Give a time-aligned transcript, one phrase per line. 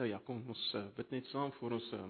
[0.00, 2.04] Nou ja, kom ons uh, bid net saam voor ons uh,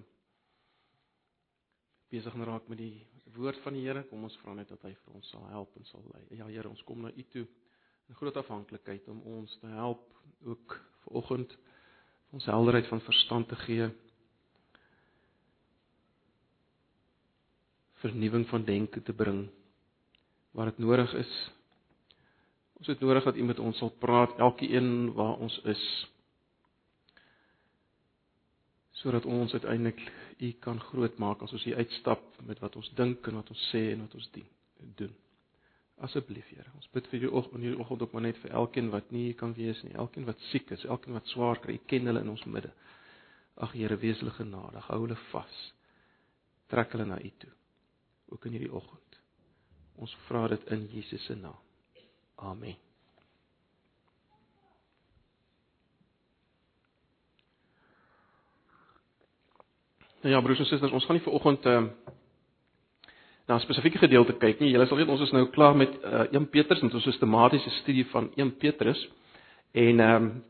[2.14, 4.04] besig raak met die woord van die Here.
[4.06, 6.20] Kom ons vra net dat hy vir ons sal help en sal lei.
[6.38, 10.06] Ja Here, ons kom na U toe in groot afhanklikheid om ons te help
[10.46, 10.76] ook
[11.08, 11.56] vanoggend
[12.30, 13.90] ons helderheid van verstand te gee.
[18.04, 19.42] vernuwing van denke te bring
[20.54, 21.34] waar dit nodig is.
[22.78, 25.84] Ons het nodig dat iemand ons sal praat elkeen waar ons is
[29.00, 30.00] sodat ons uiteindelik
[30.40, 33.90] U kan grootmaak as ons hier uitstap met wat ons dink en wat ons sê
[33.94, 34.46] en wat ons dien,
[34.96, 35.12] doen.
[36.00, 39.10] Asseblief Here, ons bid vir U oggend, hierdie oggend ook maar net vir elkeen wat
[39.12, 42.08] nie hier kan wees nie, elkeen wat siek is, elkeen wat swaar kry, U ken
[42.08, 42.72] hulle in ons midde.
[43.60, 45.62] Ag Here, wees hulle genadig, hou hulle vas.
[46.72, 47.52] Trek hulle na U toe.
[48.32, 49.20] Ook in hierdie oggend.
[50.00, 51.60] Ons vra dit in Jesus se naam.
[52.40, 52.89] Amen.
[60.20, 62.16] Nou ja, broers en susters, ons gaan nie vanoggend ehm uh,
[63.50, 64.70] na 'n spesifieke gedeelte kyk nie.
[64.70, 68.06] Julle sal weet ons is nou klaar met uh, 1 Petrus met ons sistematiese studie
[68.06, 69.08] van 1 Petrus.
[69.72, 70.44] En ehm um,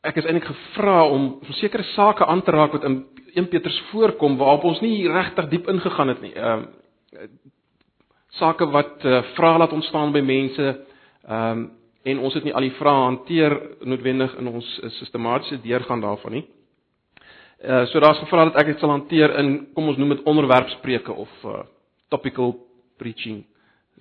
[0.00, 4.36] ek is eintlik gevra om sekere sake aan te raak wat in 1 Petrus voorkom
[4.36, 6.34] waarop ons nie regtig diep ingegaan het nie.
[6.34, 6.62] Ehm
[7.12, 7.28] uh,
[8.28, 10.84] sake wat uh, vrae laat ontstaan by mense
[11.28, 11.70] ehm um,
[12.04, 16.32] en ons het nie al die vrae hanteer noodwendig in ons uh, sistematiese deurgaan daarvan
[16.32, 16.44] nie.
[17.64, 21.12] Uh so daar's gevra dat ek dit sal hanteer in kom ons noem dit onderwerpspreuke
[21.12, 21.62] of uh
[22.12, 22.54] topical
[23.00, 23.44] preaching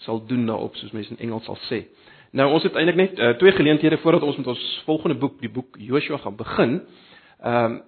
[0.04, 1.86] sal doen daarop soos mense in Engels sal sê.
[2.34, 5.52] Nou ons het eintlik net uh, twee geleenthede voordat ons met ons volgende boek, die
[5.54, 6.80] boek Joshua gaan begin.
[7.40, 7.82] Ehm uh,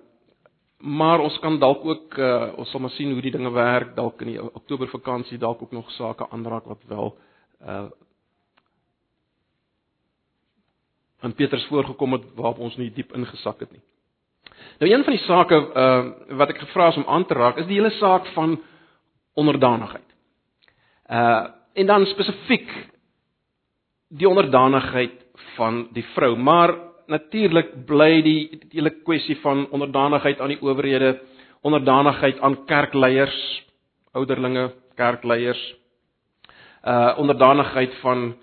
[0.86, 4.22] maar ons kan dalk ook uh ons sal maar sien hoe die dinge werk dalk
[4.22, 7.18] in die Oktober vakansie dalk ook nog sake aanraak wat wel
[7.66, 7.88] uh
[11.20, 13.82] aan Petrus voorgekom het waarop ons nie diep ingesak het nie.
[14.80, 17.68] Nou een van die sake uh wat ek gevra is om aan te raak is
[17.70, 18.58] die hele saak van
[19.34, 20.10] onderdanigheid.
[21.10, 22.70] Uh en dan spesifiek
[24.10, 25.26] die onderdanigheid
[25.56, 26.72] van die vrou, maar
[27.08, 31.20] natuurlik bly die die hele kwessie van onderdanigheid aan die owerhede,
[31.62, 33.66] onderdanigheid aan kerkleiers,
[34.14, 35.62] ouderlinge, kerkleiers,
[36.84, 38.36] uh onderdanigheid van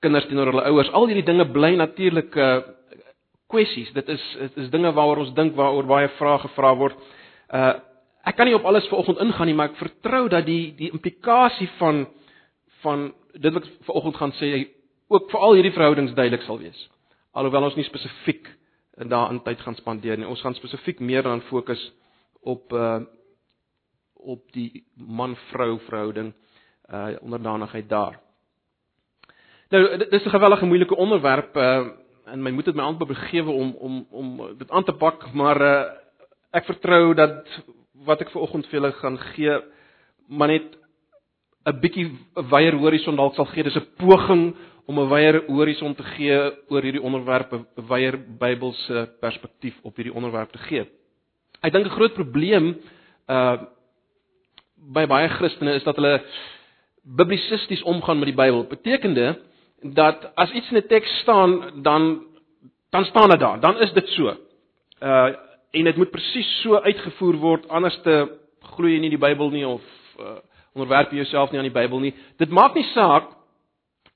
[0.00, 0.90] kinders teenoor hulle ouers.
[0.92, 2.58] Al hierdie dinge bly natuurlik uh
[3.48, 3.92] kwessies.
[3.96, 6.98] Dit is dit is dinge waaroor ons dink waaroor baie vrae gevra word.
[7.52, 7.74] Uh
[8.28, 11.68] ek kan nie op alles vanoggend ingaan nie, maar ek vertrou dat die die implikasie
[11.78, 12.06] van
[12.82, 14.50] van dit wat vanoggend gaan sê
[15.08, 16.80] ook vir al hierdie verhoudings duidelik sal wees.
[17.32, 18.50] Alhoewel ons nie spesifiek
[19.08, 20.26] daarin tyd gaan spandeer nie.
[20.28, 21.80] Ons gaan spesifiek meer dan fokus
[22.42, 23.00] op uh
[24.18, 26.32] op die man-vrou verhouding
[26.90, 28.18] uh onderdanigheid daar.
[29.70, 31.86] Nou dit is 'n gewellige moeilike onderwerp uh
[32.32, 35.60] en my moed het my amper begewe om om om dit aan te pak, maar
[35.62, 35.84] uh,
[36.50, 37.44] ek vertrou dat
[38.06, 39.58] wat ek ver oggend vir julle gaan gee,
[40.28, 40.76] maar net
[41.66, 42.06] 'n bietjie
[42.36, 43.62] 'n wyeer horison dalk sal gee.
[43.62, 44.54] Dis 'n poging
[44.86, 46.38] om 'n wyeer horison te gee
[46.68, 50.86] oor hierdie onderwerp, 'n wyeer Bybelse perspektief op hierdie onderwerp te gee.
[51.62, 52.76] Ek dink 'n groot probleem
[53.28, 53.58] uh
[54.78, 56.22] by baie Christene is dat hulle
[57.02, 58.64] biblisisties omgaan met die Bybel.
[58.70, 59.38] Betekende
[59.82, 62.24] dat as iets in 'n teks staan, dan
[62.90, 63.60] dan staan dit daar.
[63.60, 64.36] Dan is dit so.
[65.02, 65.34] Uh
[65.70, 69.66] en dit moet presies so uitgevoer word anders te glo jy nie die Bybel nie
[69.66, 69.82] of
[70.18, 70.38] uh
[70.72, 72.14] onderwerp jouself nie aan die Bybel nie.
[72.38, 73.30] Dit maak nie saak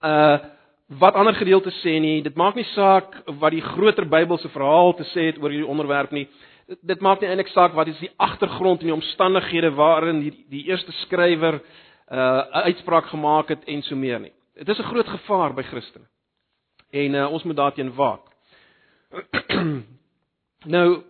[0.01, 0.39] uh
[0.99, 2.23] wat ander gedeeltes sê nie.
[2.23, 6.11] Dit maak nie saak wat die groter Bybelse verhaal te sê het oor hierdie onderwerp
[6.13, 6.27] nie.
[6.81, 10.67] Dit, maak nie eintlik saak wat is die agtergrond en die omstandighede waarin die, die
[10.69, 11.61] eerste skrywer
[12.13, 14.33] uh uitspraak gemaak het en so meer nie.
[14.55, 16.07] Dit is 'n groot gevaar by Christene.
[16.91, 18.25] En uh, ons moet daarteen waak.
[20.77, 21.03] nou,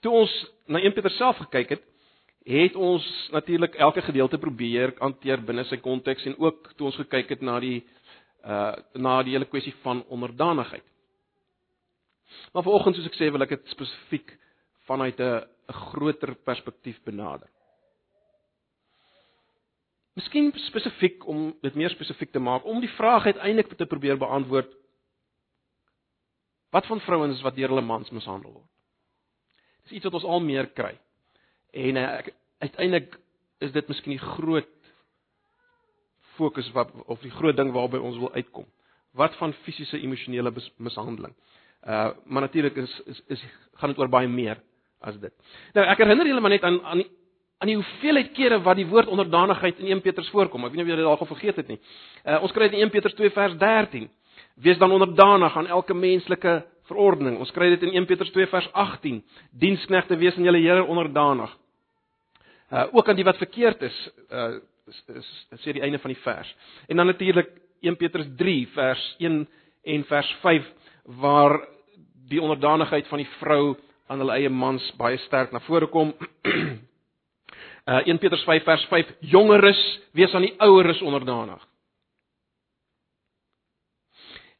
[0.00, 1.82] toe ons na 1 Petrus self gekyk het,
[2.46, 7.28] het ons natuurlik elke gedeelte probeer hanteer binne sy konteks en ook toe ons gekyk
[7.34, 7.82] het na die
[8.46, 10.84] uh na die hele kwessie van onderdanigheid.
[12.52, 14.30] Maar vanoggend soos ek sê, wil ek dit spesifiek
[14.86, 17.48] vanuit 'n 'n groter perspektief benader.
[20.16, 24.70] Miskien spesifiek om dit meer spesifiek te maak, om die vraag uiteindelik te probeer beantwoord.
[26.72, 28.70] Wat van vrouens wat deur hulle mans mishandel word?
[29.84, 30.94] Dis iets wat ons al meer kry.
[31.76, 32.06] En uh,
[32.64, 33.18] uiteindelik
[33.64, 34.72] is dit miskien die groot
[36.36, 38.66] fokus wat of die groot ding waarby ons wil uitkom.
[39.16, 41.36] Wat van fisiese emosionele mishandeling?
[41.86, 43.44] Uh maar natuurlik is is, is
[43.80, 44.60] gaan dit oor baie meer
[45.00, 45.32] as dit.
[45.76, 47.10] Nou ek herinner julle maar net aan aan die
[47.58, 50.66] aan die hoeveelheid kere wat die woord onderdanigheid in 1 Petrus voorkom.
[50.66, 51.78] Ek weet nie of julle dit al vergeet het nie.
[52.24, 54.08] Uh, ons kry dit in 1 Petrus 2 vers 13.
[54.66, 56.56] Wees dan onderdanig aan elke menslike
[56.90, 57.38] verordening.
[57.40, 59.22] Ons kry dit in 1 Petrus 2 vers 18.
[59.56, 61.52] Diensknegte wees aan julle Here onderdanig.
[62.72, 63.96] Uh ook aan die wat verkeerd is,
[64.30, 64.56] uh
[65.62, 66.50] sê die einde van die vers.
[66.86, 67.48] En dan natuurlik
[67.80, 69.48] 1 Petrus 3 vers 1
[69.82, 70.68] en vers 5
[71.22, 71.60] waar
[72.28, 73.76] die onderdanigheid van die vrou
[74.06, 76.12] aan hulle eie mans baie sterk na vore kom.
[77.86, 79.80] uh 1 Petrus 5 vers 5 jongeres
[80.12, 81.62] wees aan die oueres onderdanig.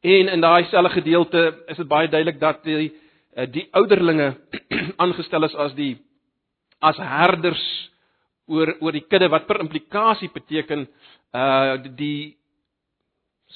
[0.01, 2.93] En in daai selfde gedeelte is dit baie duidelik dat die
[3.35, 4.29] uh, die ouderlinge
[5.03, 5.97] aangestel is as die
[6.79, 7.63] as herders
[8.47, 10.87] oor oor die kudde wat per implikasie beteken
[11.35, 12.37] uh die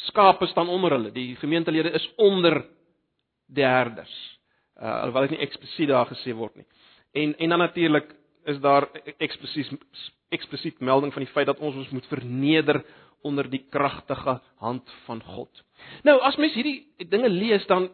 [0.07, 1.12] skape staan onder hulle.
[1.12, 2.63] Die gemeentelede is onder
[3.47, 4.13] die herders.
[4.75, 6.67] Uh alhoewel dit nie eksplisiet daar gesê word nie.
[7.13, 8.15] En en dan natuurlik
[8.45, 9.71] is daar eksplisiet
[10.31, 12.81] eksplisiet melding van die feit dat ons ons moet verneder
[13.21, 15.63] onder die kragtige hand van God.
[16.07, 17.89] Nou as mens hierdie dinge lees dan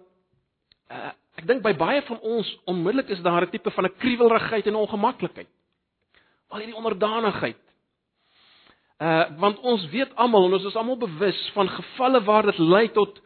[0.92, 4.68] uh, ek dink by baie van ons onmiddellik is daar 'n tipe van 'n kriewelrigheid
[4.68, 5.50] en ongemaklikheid.
[6.50, 7.60] Al hierdie onderdanigheid.
[8.98, 12.88] Uh want ons weet almal en ons is almal bewus van gevalle waar dit lei
[12.92, 13.22] tot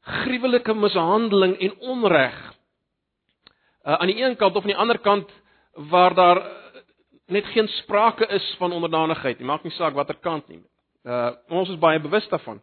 [0.00, 2.54] gruwelike mishandeling en onreg.
[3.84, 5.30] Uh aan die een kant of aan die ander kant
[5.72, 6.42] waar daar
[7.26, 9.46] net geen sprake is van onderdanigheid nie.
[9.46, 10.62] Maak nie saak watter kant nie.
[11.04, 12.60] Uh ons is baie bewus daarvan.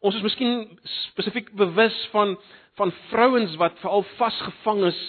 [0.00, 0.78] Ons is miskien
[1.10, 2.36] spesifiek bewus van
[2.76, 5.02] van vrouens wat veral vasgevang is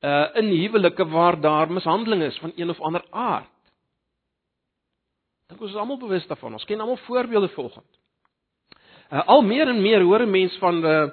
[0.00, 3.50] uh in huwelike waar daar mishandeling is van een of ander aard.
[5.48, 6.52] Dink ons is almal bewus daarvan.
[6.52, 7.96] Ons ken almal voorbeelde volgens.
[9.08, 11.08] Uh, al meer en meer hoor 'n mens van uh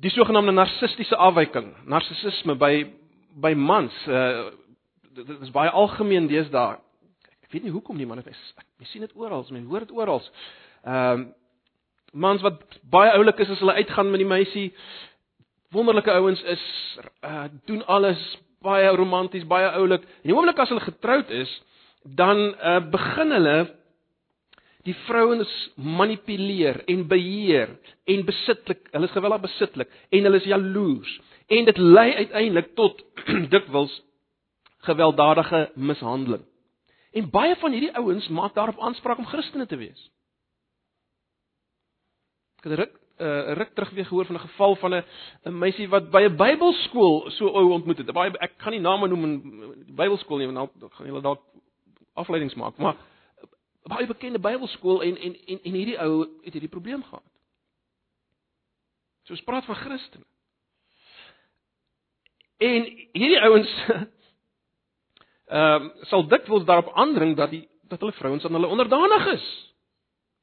[0.00, 2.92] die sogenaamde narcistiese afwyking, narcissisme by
[3.40, 3.94] by mans.
[4.08, 4.50] Uh
[5.14, 6.80] dit is baie algemeen deesdae.
[7.46, 8.40] Ek weet nie hoekom nie, maar dit is
[8.82, 10.22] jy sien dit oral, mense hoor dit oral.
[10.84, 11.32] Ehm uh,
[12.14, 12.60] mans wat
[12.90, 14.68] baie oulik is as hulle uitgaan met die meisie.
[15.74, 16.64] Wonderlike ouens is
[17.26, 18.22] uh doen alles
[18.62, 20.02] baie romanties, baie oulik.
[20.22, 21.50] En die oomblik as hulle getroud is,
[22.02, 23.56] dan uh begin hulle
[24.84, 28.86] die vrouens manipuleer en beheer en besitlik.
[28.92, 33.04] Hulle is geweldig besitlik en hulle is jaloers en dit lei uiteindelik tot
[33.54, 34.02] dikwels
[34.84, 36.44] gewelddadige mishandeling.
[37.12, 40.10] En baie van hierdie ouens maak daarop aanspraak om Christene te wees.
[42.58, 45.04] Ek het ruk uh, ruk terug weer gehoor van 'n geval van 'n
[45.44, 48.12] 'n meisie wat by 'n Bybelskool so ou ontmoet het.
[48.12, 49.40] Baie ek gaan nie name noem in
[49.86, 51.42] die Bybelskool nie want dan gaan julle dalk
[52.12, 52.96] afleidings maak, maar
[53.82, 57.22] baie bekende Bybelskool en en en en hierdie ou het hierdie probleem gehad.
[59.22, 60.24] So ons praat van Christene.
[62.62, 63.72] En hierdie ouens
[65.54, 69.48] ehm um, sal dikwels daarop aandring dat die dat hulle vrouens aan hulle onderdanig is.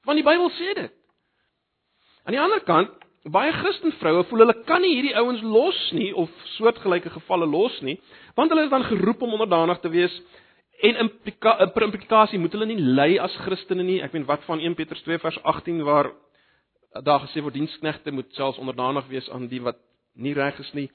[0.06, 0.94] Want die Bybel sê dit.
[2.24, 2.92] Aan die ander kant,
[3.24, 7.80] baie Christen vroue voel hulle kan nie hierdie ouens los nie of soortgelyke gevalle los
[7.82, 7.98] nie,
[8.38, 10.22] want hulle is dan geroep om onderdanig te wees
[10.82, 14.00] En implika, implikasie moet hulle nie lei as Christene nie.
[14.02, 16.10] Ek meen wat van 1 Petrus 2 vers 18 waar
[17.06, 19.78] daar gesê word diensknegte moet selfs onderdanig wees aan die wat
[20.18, 20.88] nie reg is nie.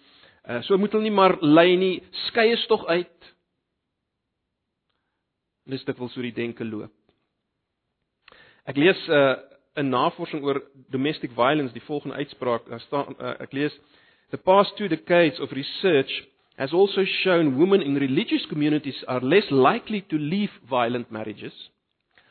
[0.47, 2.03] Uh so moet hulle nie maar lei nie.
[2.29, 3.33] Skei is tog uit.
[5.67, 6.93] Dis dit wil so die denke loop.
[8.67, 9.37] Ek lees 'n uh,
[9.77, 12.69] 'n navorsing oor domestic violence, die volgende uitspraak.
[12.69, 13.75] Daar staan uh, ek lees
[14.31, 16.11] the past two decades of research
[16.57, 21.53] has also shown women in religious communities are less likely to leave violent marriages,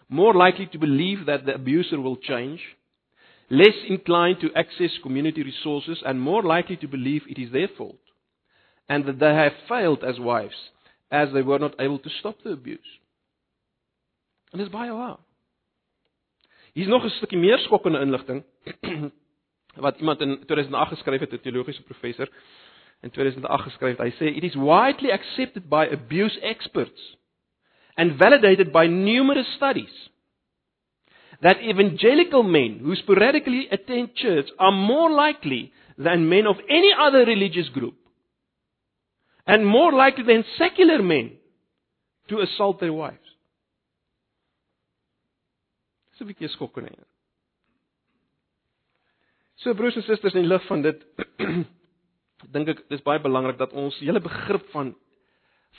[0.08, 2.62] more likely to believe that the abuser will change,
[3.50, 8.00] less inclined to access community resources, and more likely to believe it is their fault,
[8.86, 10.72] and that they have failed as wives,
[11.12, 13.00] as they were not able to stop the abuse.
[14.52, 15.18] En dis baie waar.
[16.74, 18.44] Hier's nog 'n stukkie meer skokkende inligting
[19.86, 22.30] wat iemand in 2008 geskryf het, 'n teologiese professor
[23.02, 23.98] in 2008 geskryf.
[23.98, 27.18] Hy sê it is widely accepted by abuse experts
[27.96, 30.10] and validated by numerous studies
[31.42, 37.26] that evangelical men who sporadically attend church are more likely than men of any other
[37.26, 37.96] religious group
[39.46, 41.32] and more likely than secular men
[42.28, 43.30] to assault their wives.
[46.12, 47.06] Dis 'n bietjie skokkend.
[49.56, 51.02] So broers en susters in lig van dit
[52.54, 54.96] dink ek dis baie belangrik dat ons hele begrip van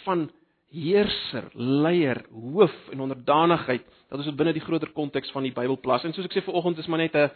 [0.05, 0.27] van
[0.75, 5.79] heerser, leier, hoof en onderdanigheid dat ons dit binne die groter konteks van die Bybel
[5.81, 6.05] plaas.
[6.05, 7.31] En soos ek sê vanoggend is maar net 'n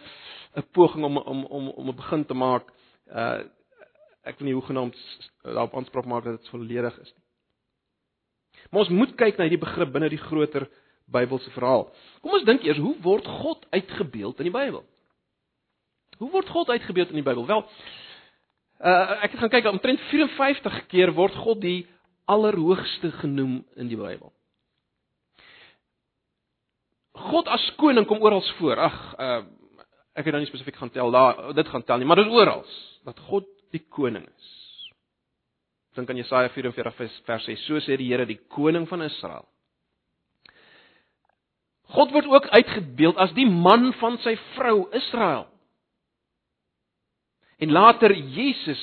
[0.58, 2.66] 'n poging om om om om 'n begin te maak.
[3.06, 3.42] Uh
[4.26, 4.92] ek weet nie hoe genoem
[5.42, 7.24] daarop aanspraak maak dat dit volledig is nie.
[8.70, 10.68] Maar ons moet kyk na hierdie begrip binne die groter
[11.10, 11.88] Bybelse verhaal.
[12.22, 14.84] Kom ons dink eers, hoe word God uitgebeeld in die Bybel?
[16.20, 17.46] Hoe word God uitgebeeld in die Bybel?
[17.48, 17.64] Wel,
[18.78, 21.80] uh, ek het gaan kyk, omtrent 54 keer word God die
[22.30, 24.30] allerhoogste genoem in die Bybel.
[27.30, 28.78] God as koning kom oral voor.
[28.86, 29.40] Ag, uh,
[30.14, 32.38] ek het nou nie spesifiek gaan tel daar, dit gaan tel nie, maar dit is
[32.38, 32.62] oral
[33.08, 34.50] dat God die koning is.
[35.96, 36.94] Dink aan Jesaja 44
[37.26, 39.46] vers 6, so sê die Here, die koning van Israel.
[41.90, 45.48] God word ook uitgebeeld as die man van sy vrou Israel.
[47.60, 48.80] En later Jesus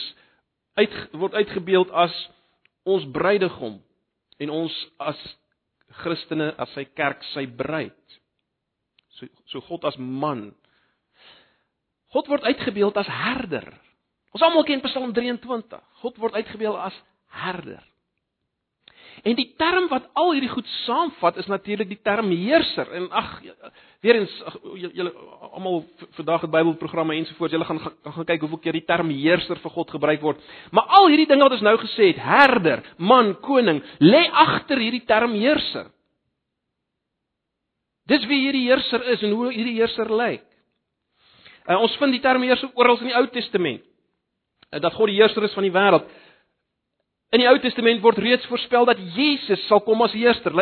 [0.77, 2.13] uit word uitgebeeld as
[2.87, 3.79] ons bruidegom
[4.43, 5.17] en ons as
[6.03, 8.19] Christene as sy kerk sy bruid.
[9.17, 10.51] So so God as man.
[12.13, 13.71] God word uitgebeeld as herder.
[14.35, 15.83] Ons almal ken Psalm 23.
[16.03, 16.97] God word uitgebeeld as
[17.43, 17.83] herder.
[19.25, 22.89] En die term wat al hierdie goed saamvat is natuurlik die term heerser.
[22.93, 23.31] En ag
[24.05, 24.35] weer eens
[24.77, 25.13] julle
[25.49, 25.81] almal
[26.19, 29.73] vandag het Bybelprogramme ensovoorts, julle gaan gaan, gaan kyk hoeveel keer die term heerser vir
[29.73, 30.43] God gebruik word.
[30.71, 35.05] Maar al hierdie dinge wat ons nou gesê het, herder, man, koning, lê agter hierdie
[35.09, 35.89] term heerser.
[38.07, 40.45] Dis wie hierdie heerser is en hoe hierdie heerser lyk.
[41.67, 43.83] Uh, ons vind die term heerser oral in die Ou Testament.
[44.69, 46.07] Uh, dat God die heerser is van die wêreld.
[47.35, 50.53] In die Ou Testament word reeds voorspel dat Jesus sal kom as heerser.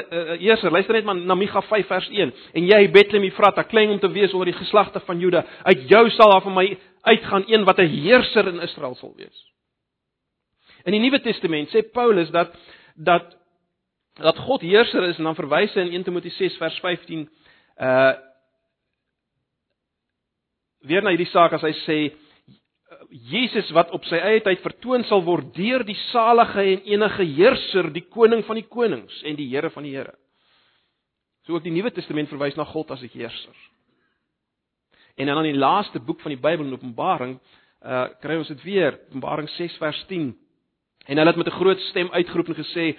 [0.41, 2.33] Heerser, luister net maar na Micha 5 vers 1.
[2.57, 6.09] En jy Bethlehem Efrata, klein om te wees onder die geslagte van Juda, uit jou
[6.15, 6.65] sal daar van my
[7.05, 9.45] uitgaan een wat 'n heerser in Israel sal wees.
[10.85, 12.53] In die Nuwe Testament sê Paulus dat
[12.95, 13.35] dat
[14.15, 17.29] dat God heerser is en dan verwys hy in 1 Timoteus 6 vers 15
[17.81, 18.13] uh
[20.85, 21.97] weer na hierdie saak as hy sê
[23.09, 27.89] Jesus wat op sy eie tyd vertoon sal word deur die salige en enige heerser,
[27.93, 30.15] die koning van die konings en die Here van die Here.
[31.45, 33.55] So ook die Nuwe Testament verwys na God as die heerser.
[35.15, 37.37] En dan in die laaste boek van die Bybel in Openbaring,
[37.85, 40.31] uh kry ons dit weer, Openbaring 6 vers 10.
[41.05, 42.97] En hulle het met 'n groot stem uitgeroep en gesê: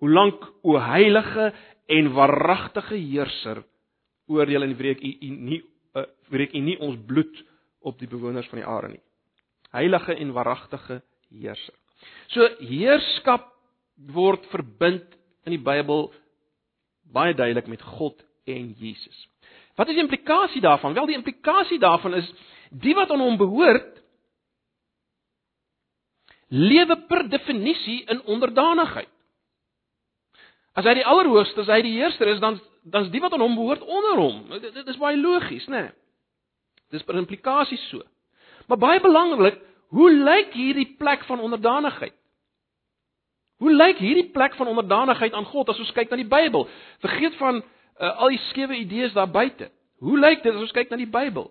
[0.00, 1.52] "Hoe lank, o heilige
[1.86, 3.64] en waaragtige heerser,
[4.26, 5.62] oordeel en wreek u nie
[5.94, 7.44] uh, wreek u nie ons bloed
[7.80, 9.02] op die bewoners van die aarde nie?"
[9.74, 11.00] Heilige en waaragtige
[11.30, 11.74] heerser.
[12.32, 13.50] So heerskap
[14.14, 15.06] word verbind
[15.46, 16.08] in die Bybel
[17.14, 19.28] baie duidelik met God en Jesus.
[19.78, 20.94] Wat is die implikasie daarvan?
[20.94, 22.30] Wel die implikasie daarvan is
[22.70, 23.92] die wat aan hom behoort
[26.54, 29.10] lewe per definisie in onderdanigheid.
[30.74, 33.54] As hy die allerhoogste, as hy die heerser is, dan dan's die wat aan hom
[33.58, 34.40] behoort onder hom.
[34.58, 35.86] Dit, dit is baie logies, né?
[35.86, 35.94] Nee?
[36.94, 38.02] Dis per implikasie so.
[38.66, 39.58] Maar baie belangrik,
[39.94, 42.14] hoe lyk hierdie plek van onderdanigheid?
[43.62, 46.66] Hoe lyk hierdie plek van onderdanigheid aan God as ons kyk na die Bybel?
[47.04, 49.70] Vergeet van uh, al die skewe idees daar buite.
[50.02, 51.46] Hoe lyk dit as ons kyk na die Bybel?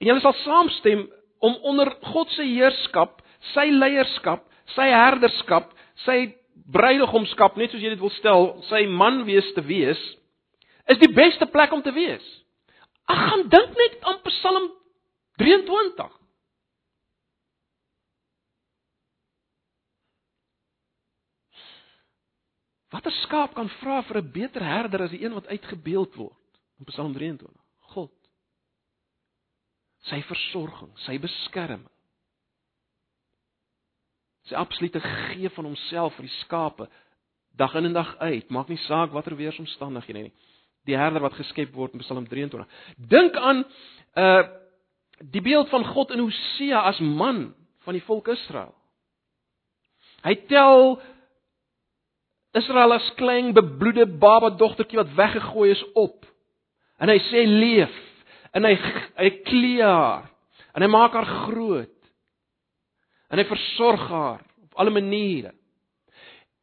[0.00, 1.06] En julle sal saamstem
[1.40, 3.22] om onder God se heerskap,
[3.54, 4.44] sy leierskap,
[4.76, 5.72] sy herderskap,
[6.04, 6.18] sy
[6.70, 10.00] bruidegomskap, net soos jy dit wil stel, sy man wees te wees,
[10.90, 12.24] is die beste plek om te wees.
[13.10, 14.68] Ag, gaan dink net aan Psalm
[15.40, 16.19] 23.
[22.90, 26.38] Watter skaap kan vra vir 'n beter herder as die een wat uitgebeeld word
[26.78, 27.50] in Psalm 23?
[27.94, 28.10] God.
[30.10, 31.90] Sy versorging, sy beskerming.
[34.48, 36.88] Sy absolute gee van homself vir die skape
[37.56, 40.32] dag in en dag uit, maak nie saak watter weeromstandighede nie.
[40.88, 42.66] Die herder wat geskep word in Psalm 23.
[42.96, 43.64] Dink aan
[44.16, 44.42] uh
[45.20, 47.50] die beeld van God in Hosea as man
[47.84, 48.72] van die volk Israel.
[50.24, 50.96] Hy tel
[52.58, 56.26] Israel as klein bebloede baba dogtertjie wat weggegooi is op.
[56.98, 57.94] En hy sê leef
[58.56, 58.74] en hy
[59.20, 60.26] hy klee haar
[60.74, 61.96] en hy maak haar groot.
[63.30, 65.54] En hy versorg haar op alle maniere.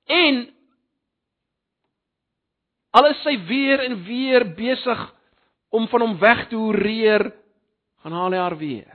[0.07, 0.43] En
[2.97, 5.03] alles sy weer en weer besig
[5.71, 7.29] om van hom weg te hoereer,
[8.03, 8.93] gaan haal hy haar weer.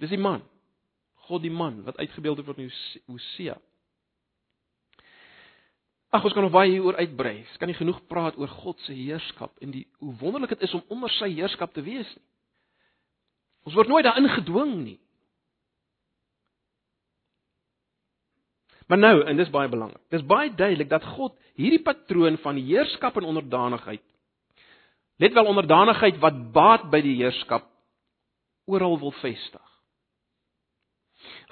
[0.00, 0.42] Dis die man.
[1.28, 2.72] God die man wat uitgebeeld word in
[3.08, 3.56] Hosea.
[6.14, 7.40] Ag ons kan nog baie hieroor uitbrei.
[7.42, 10.74] Ons kan nie genoeg praat oor God se heerskap en die hoe wonderlik dit is
[10.76, 12.26] om onder sy heerskap te wees nie.
[13.64, 14.98] Ons word nooit daarin gedwing nie.
[18.86, 20.02] Maar nou, en dis baie belangrik.
[20.12, 24.04] Dis baie duidelik dat God hierdie patroon van heerskap en onderdanigheid
[25.16, 27.66] let wel onderdanigheid wat baat by die heerskap
[28.70, 29.62] oral wil vestig.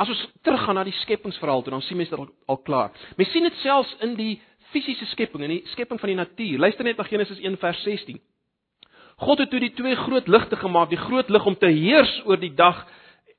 [0.01, 2.97] As ons teruggaan na die skepingsverhaal toe, dan sien mense dit al, al klaar.
[3.17, 4.35] Mens sien dit selfs in die
[4.73, 6.59] fisiese skepping en die skepping van die natuur.
[6.65, 8.21] Luister net na Genesis 1 vers 16.
[9.23, 12.41] God het toe die twee groot ligte gemaak, die groot lig om te heers oor
[12.41, 12.81] die dag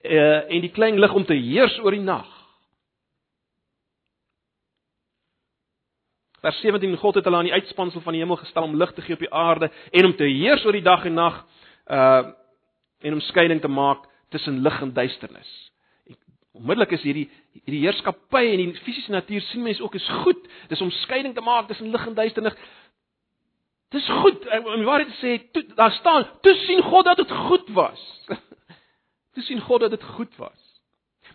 [0.03, 2.29] uh, en die klein lig om te heers oor die nag.
[6.43, 9.03] Vers 17 God het hulle aan die uitspansel van die hemel gestel om lig te
[9.03, 11.43] gee op die aarde en om te heers oor die dag en nag
[11.87, 12.31] uh
[13.03, 15.72] en om skeiding te maak tussen lig en duisternis.
[16.53, 17.29] Onmiddellik is hierdie
[17.63, 20.41] hierdie heerskappy en die fisiese natuur sien mense ook is goed.
[20.69, 22.57] Dis om skeiding te maak tussen lig en duisternis.
[23.93, 24.45] Dis goed.
[24.45, 28.03] En waar dit sê, toe, daar staan, toe sien God dat dit goed was.
[29.33, 30.61] toe sien God dat dit goed was.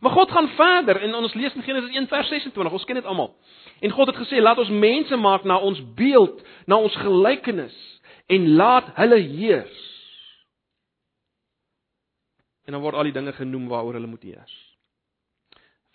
[0.01, 2.73] Maar God gaan verder en ons lees in Genesis 1 vers 26.
[2.73, 3.35] Ons ken dit almal.
[3.81, 7.75] En God het gesê, laat ons mense maak na ons beeld, na ons gelykenis
[8.31, 9.85] en laat hulle heers.
[12.69, 14.68] En dan word al die dinge genoem waaroor hulle moet heers.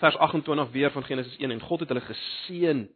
[0.04, 2.90] Vers 28 weer van Genesis 1 en God het hulle geseën.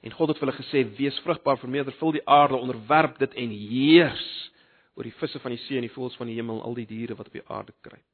[0.00, 3.50] En God het vir hulle gesê: "Wees vrugbaar, vermeerder, vul die aarde, onderwerp dit en
[3.50, 4.52] heers
[4.94, 6.86] oor die visse van die see en die voëls van die hemel en al die
[6.86, 8.08] diere wat op die aarde kruip."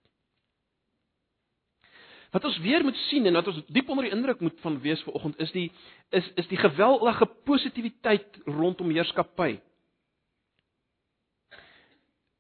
[2.31, 5.03] Wat ons weer moet sien en wat ons diep onder die indruk moet van wees
[5.03, 5.71] vanoggend is die
[6.11, 9.61] is is die geweldige positiwiteit rondom heerskappy.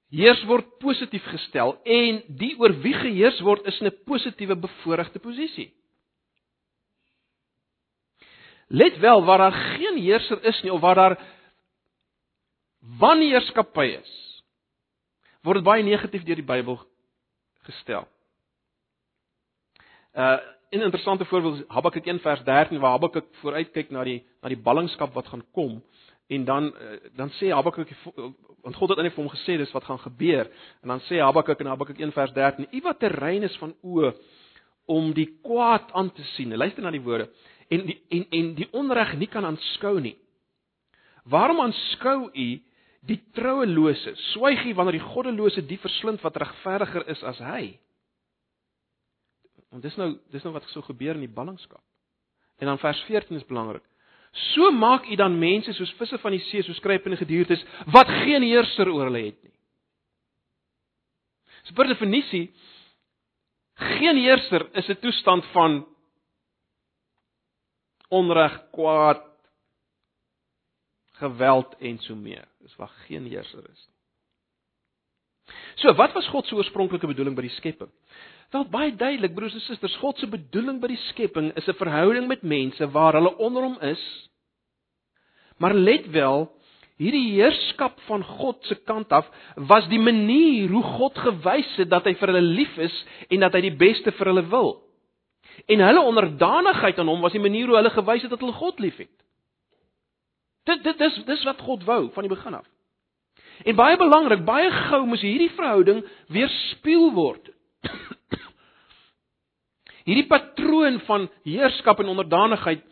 [0.08, 5.72] Heers word positief gestel en die oor wie geheers word is 'n positiewe bevoordeelde posisie.
[8.68, 11.16] Let wel waar daar geen heerser is nie of waar daar
[12.80, 14.42] wanneerskappy is,
[15.42, 16.80] word dit baie negatief deur die Bybel
[17.68, 18.08] gestel.
[20.14, 20.38] Uh
[20.70, 24.60] 'n interessante voorbeeld is Habakuk 1 vers 13 waar Habakuk vooruitkyk na die na die
[24.60, 25.82] ballingskap wat gaan kom
[26.28, 27.92] en dan uh, dan sê Habakuk
[28.62, 30.50] want God het eintlik vir hom gesê dis wat gaan gebeur
[30.82, 34.12] en dan sê Habakuk in Habakuk 1 vers 13 U wat terrein is van oë
[34.88, 36.54] om die kwaad aan te sien.
[36.56, 37.28] Luister na die woorde
[37.68, 40.16] en die, en en die onreg nie kan aanskou nie.
[41.28, 42.48] Waarom aanskou u
[43.08, 44.14] die trouelose?
[44.32, 47.76] Swyg u wanneer die goddelose die verslind wat regverdiger is as hy?
[49.68, 51.84] Want dis nou dis nou wat so gebeur in die ballingskap.
[52.58, 53.84] En dan vers 14 is belangrik.
[54.32, 58.42] So maak u dan mense soos visse van die see, soos kruipende gediertes wat geen
[58.42, 59.54] heerser oor hulle het nie.
[61.64, 62.48] So per definisie
[63.98, 65.86] geen heerser is 'n toestand van
[68.08, 69.24] onreg, kwaad,
[71.20, 72.48] geweld en so meer.
[72.58, 73.98] Dis waar geen heerser is nie.
[75.74, 77.90] So, wat was God se oorspronklike bedoeling by die skepping?
[78.48, 82.28] Wel baie duidelik broers en susters, God se bedoeling by die skepping is 'n verhouding
[82.28, 84.30] met mense waar hulle onder hom is.
[85.58, 86.48] Maar let wel,
[86.96, 92.04] hierdie heerskap van God se kant af was die manier hoe God gewys het dat
[92.04, 94.82] hy vir hulle lief is en dat hy die beste vir hulle wil.
[95.66, 98.80] En hulle onderdanigheid aan hom was die manier hoe hulle gewys het dat hulle God
[98.80, 99.12] liefhet.
[100.64, 102.66] Dit dit dis dis wat God wou van die begin af.
[103.64, 107.52] En baie belangrik, baie gou moes hierdie verhouding weerspieël word
[110.08, 112.84] Hierdie patroon van heerskap en onderdanigheid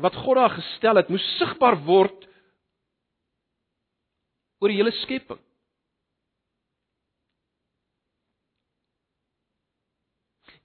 [0.00, 2.24] wat God daar gestel het, moes sigbaar word
[4.60, 5.40] oor die hele skepping.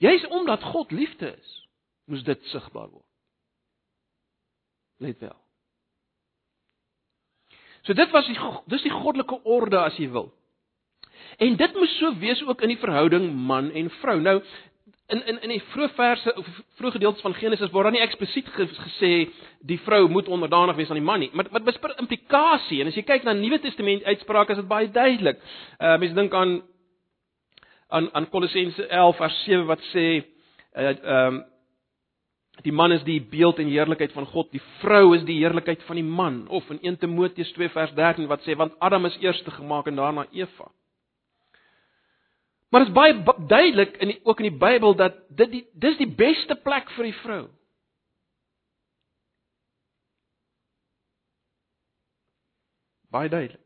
[0.01, 1.53] Juist omdat God liefde is,
[2.09, 3.07] moes dit sigbaar word.
[5.03, 5.37] Let wel.
[7.85, 8.37] So dit was die
[8.71, 10.31] dis die goddelike orde as jy wil.
[11.41, 14.19] En dit moes so wees ook in die verhouding man en vrou.
[14.21, 14.39] Nou
[15.11, 16.47] in in in die vroeë verse of
[16.79, 19.11] vroeë gedeeltes van Genesis word dan nie eksplisiet gesê
[19.67, 21.29] die vrou moet onderdanig wees aan die man nie.
[21.33, 24.89] Maar wat bespreek implikasie en as jy kyk na Nuwe Testament uitsprake is dit baie
[24.91, 25.39] duidelik.
[25.79, 26.61] Uh mense dink aan
[27.91, 30.05] aan aan Kolossense 11 vers 7 wat sê
[30.73, 31.47] ehm uh,
[32.61, 35.97] die man is die beeld en heerlikheid van God, die vrou is die heerlikheid van
[35.97, 39.51] die man of in 1 Timoteus 2 vers 13 wat sê want Adam is eerste
[39.51, 40.69] gemaak en daarna Eva.
[42.71, 45.97] Maar dit is baie duidelik in die, ook in die Bybel dat dit die, dis
[45.99, 47.41] die beste plek vir die vrou.
[53.11, 53.59] Baie duidelik.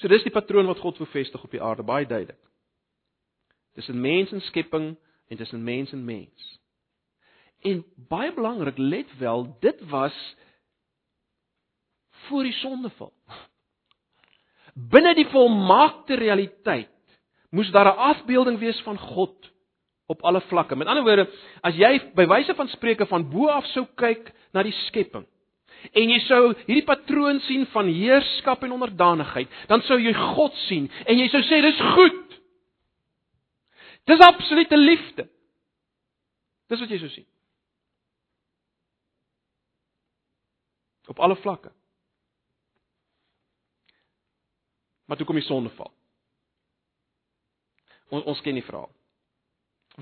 [0.00, 2.40] So dis die patroon wat God bevestig op die aarde, baie duidelik.
[3.76, 4.94] Tussen mens en skepping
[5.28, 6.48] en tussen mens en mens.
[7.60, 10.16] En baie belangrik, let wel, dit was
[12.28, 13.12] voor die sondeval.
[14.74, 16.90] Binne die volmaakte realiteit
[17.54, 19.52] moes daar 'n afbeelding wees van God
[20.06, 20.76] op alle vlakke.
[20.76, 21.30] Met ander woorde,
[21.62, 25.26] as jy by wyse van spreuke van bo af sou kyk na die skepping
[25.92, 30.88] en jy sou hierdie patroon sien van heerskap en onderdanigheid, dan sou jy God sien
[31.04, 32.20] en jy sou sê dis goed.
[34.08, 35.28] Dis absolute liefde.
[36.68, 37.26] Dis wat jy sou sien.
[41.08, 41.72] Op alle vlakke.
[45.14, 45.92] Maar toe kom die sondeval.
[48.10, 48.90] Ons ons ken die verhaal.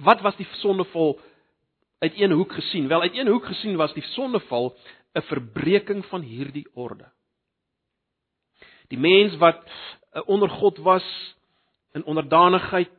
[0.06, 1.18] Wat was die sondeval
[2.00, 2.86] uit een hoek gesien?
[2.88, 4.72] Wel, uit een hoek gesien was die sondeval
[5.12, 7.10] 'n verbreeking van hierdie orde.
[8.88, 9.60] Die mens wat
[10.12, 11.36] eh, onder God was
[11.92, 12.96] in onderdanigheid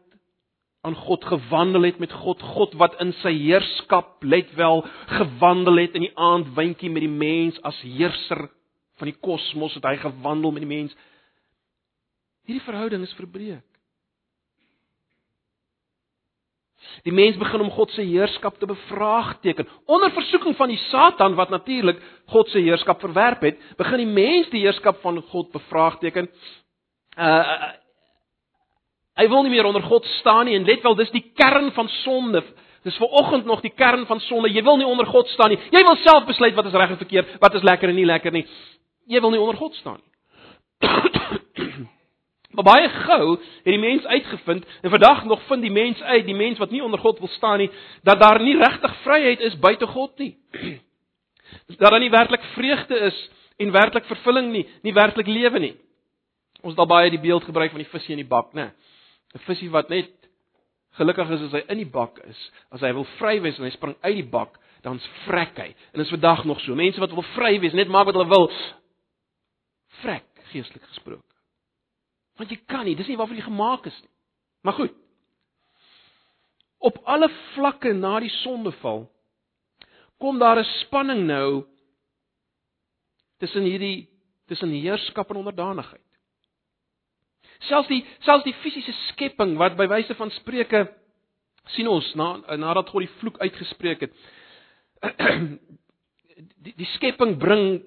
[0.81, 5.95] aan God gewandel het met God, God wat in sy heerskap let wel gewandel het
[5.95, 8.49] in die aandwindjie met die mens as heerser
[8.95, 10.95] van die kosmos het hy gewandel met die mens.
[12.43, 13.63] Hierdie verhouding is verbreek.
[17.03, 19.67] Die mens begin om God se heerskap te bevraagteken.
[19.85, 22.01] Onder versoeking van die Satan wat natuurlik
[22.31, 26.29] God se heerskap verwerp het, begin die mens die heerskap van God bevraagteken.
[27.17, 27.71] Uh
[29.13, 31.85] Hy wil nie meer onder God staan nie en let wel dis die kern van
[32.01, 32.41] sonde.
[32.81, 34.49] Dis ver oggend nog die kern van sonde.
[34.49, 35.59] Jy wil nie onder God staan nie.
[35.69, 38.33] Jy wil self besluit wat is reg en verkeerd, wat is lekker en nie lekker
[38.33, 38.47] nie.
[39.05, 40.09] Jy wil nie onder God staan nie.
[42.53, 46.35] Maar baie gou het die mens uitgevind en vandag nog vind die mens uit, die
[46.35, 47.69] mens wat nie onder God wil staan nie,
[48.03, 50.37] dat daar nie regtig vryheid is buite God nie.
[51.79, 55.75] dat daar nie werklik vreugde is en werklik vervulling nie, nie werklik lewe nie.
[56.61, 58.71] Ons het al baie die beeld gebruik van die visie in die bak, né?
[59.33, 60.11] 'n visie wat net
[60.97, 62.39] gelukkig is as hy in die bak is.
[62.71, 65.69] As hy wil vry wees en hy spring uit die bak, dan vrek hy.
[65.93, 66.75] En dit is vandag nog so.
[66.75, 68.49] Mense wat wil vry wees, net maak wat hulle wil,
[70.03, 71.32] vrek geestelik gesproke.
[72.39, 74.11] Want jy kan nie, dis nie waarvoor jy gemaak is nie.
[74.63, 74.95] Maar goed.
[76.83, 79.05] Op alle vlakke na die sondeval
[80.19, 81.65] kom daar 'n spanning nou
[83.37, 84.09] tussen hierdie
[84.47, 86.01] tussen heerskap en onderdanigheid.
[87.59, 90.87] Selfs die selfs die fisiese skepping wat by wyse van Spreuke
[91.75, 94.13] sien ons na nadat God die vloek uitgespreek het.
[96.63, 97.83] Die die skepping bring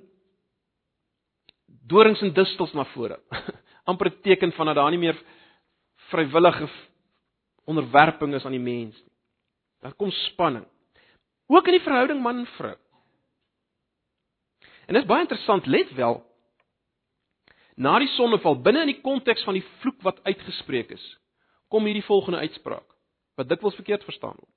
[1.88, 3.16] dorings en distels na vore.
[3.86, 5.18] amper 'n teken van dat daar nie meer
[6.10, 6.68] vrywillige
[7.64, 9.12] onderwerping is aan die mens nie.
[9.80, 10.66] Daar kom spanning.
[11.46, 12.76] Ook in die verhouding man en vrou.
[14.86, 16.26] En dit is baie interessant, let wel,
[17.76, 21.04] Na die sondeval binne in die konteks van die vloek wat uitgespreek is,
[21.68, 22.86] kom hierdie volgende uitspraak
[23.36, 24.52] wat dikwels verkeerd verstaan word.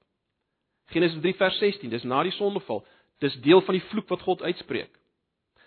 [0.93, 2.85] Genesis 3 vers 16, dis na die sondeval,
[3.19, 4.93] dis deel van die vloek wat God uitspreek.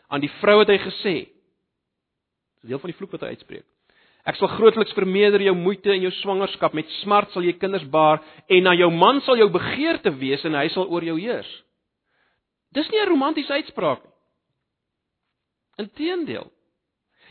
[0.09, 1.14] Aan die vrou het hy gesê,
[2.62, 3.66] dis deel van die vloek wat hy uitspreek.
[4.25, 8.22] Ek sal grootliks vermeerder jou moeite in jou swangerskap, met smart sal jy kinders baar
[8.48, 11.51] en na jou man sal jou begeerte wees en hy sal oor jou heers.
[12.72, 14.12] Dis nie 'n romantiese uitspraak nie.
[15.83, 16.51] Inteendeel,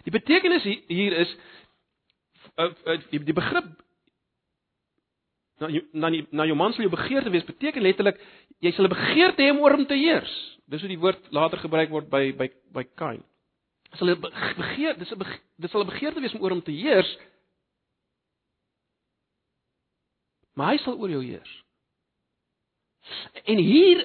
[0.06, 1.32] Die betekenis hier is
[2.58, 3.68] uh, uh, die, begrip
[5.62, 8.22] na na na jou man sal jou begeerte wees beteken letterlik
[8.66, 10.34] jy sal 'n begeerte hê om oor hom te heers.
[10.66, 13.22] Dis hoe die woord later gebruik word by by by Kain.
[14.00, 14.22] Sal 'n
[14.58, 15.20] begeer dis 'n
[15.58, 17.18] dis sal 'n begeerte wees om oor hom te heers.
[20.54, 21.64] Maar hy sal oor jou heers.
[23.46, 23.98] En hier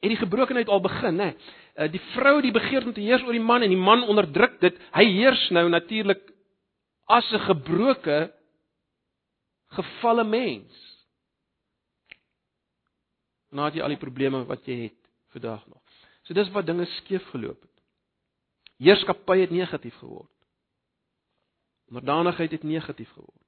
[0.00, 1.34] het die gebrokenheid al begin, né?
[1.74, 4.60] Eh, die vrou die begeer om te heers oor die man en die man onderdruk
[4.60, 4.78] dit.
[4.92, 6.22] Hy heers nou natuurlik
[7.06, 8.32] as 'n gebroke
[9.76, 10.84] gefalle mens.
[13.50, 15.00] Het jy al die probleme wat jy het
[15.32, 15.82] vandag nog.
[16.22, 17.75] So dis wat dinge skeef geloop het.
[18.82, 20.32] Heerskappy het negatief geword.
[21.88, 23.42] Onderdanigheid het negatief geword.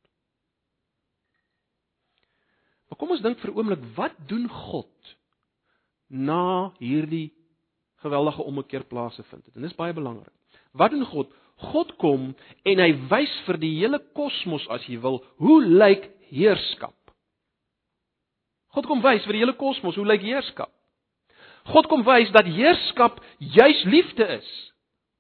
[2.89, 5.17] Maar kom ons dink vir 'n oomblik, wat doen God
[6.09, 7.33] na hierdie
[8.01, 9.55] geweldige ommekeer plaasgevind het.
[9.55, 10.33] En dis baie belangrik.
[10.73, 11.33] Wat doen God?
[11.57, 16.95] God kom en hy wys vir die hele kosmos as jy wil, hoe lyk heerskap?
[18.69, 20.71] God kom wys vir die hele kosmos hoe lyk heerskap?
[21.65, 24.68] God kom wys dat heerskap juis liefde is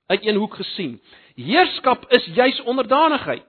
[0.08, 0.96] uit een hoek gesien.
[1.38, 3.44] Heerskap is juis onderdanigheid.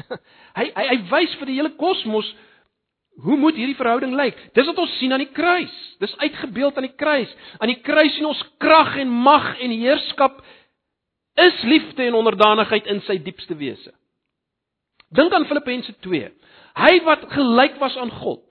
[0.58, 2.28] hy hy hy wys vir die hele kosmos
[3.20, 4.38] Hoe moet hierdie verhouding lyk?
[4.56, 5.72] Dis wat ons sien aan die kruis.
[6.00, 7.28] Dis uitgebeeld aan die kruis.
[7.58, 10.38] Aan die kruis sien ons krag en mag en heerskap
[11.40, 13.92] is liefde en onderdanigheid in sy diepste wese.
[15.12, 16.30] Dink aan Filippense 2.
[16.80, 18.46] Hy wat gelyk was aan God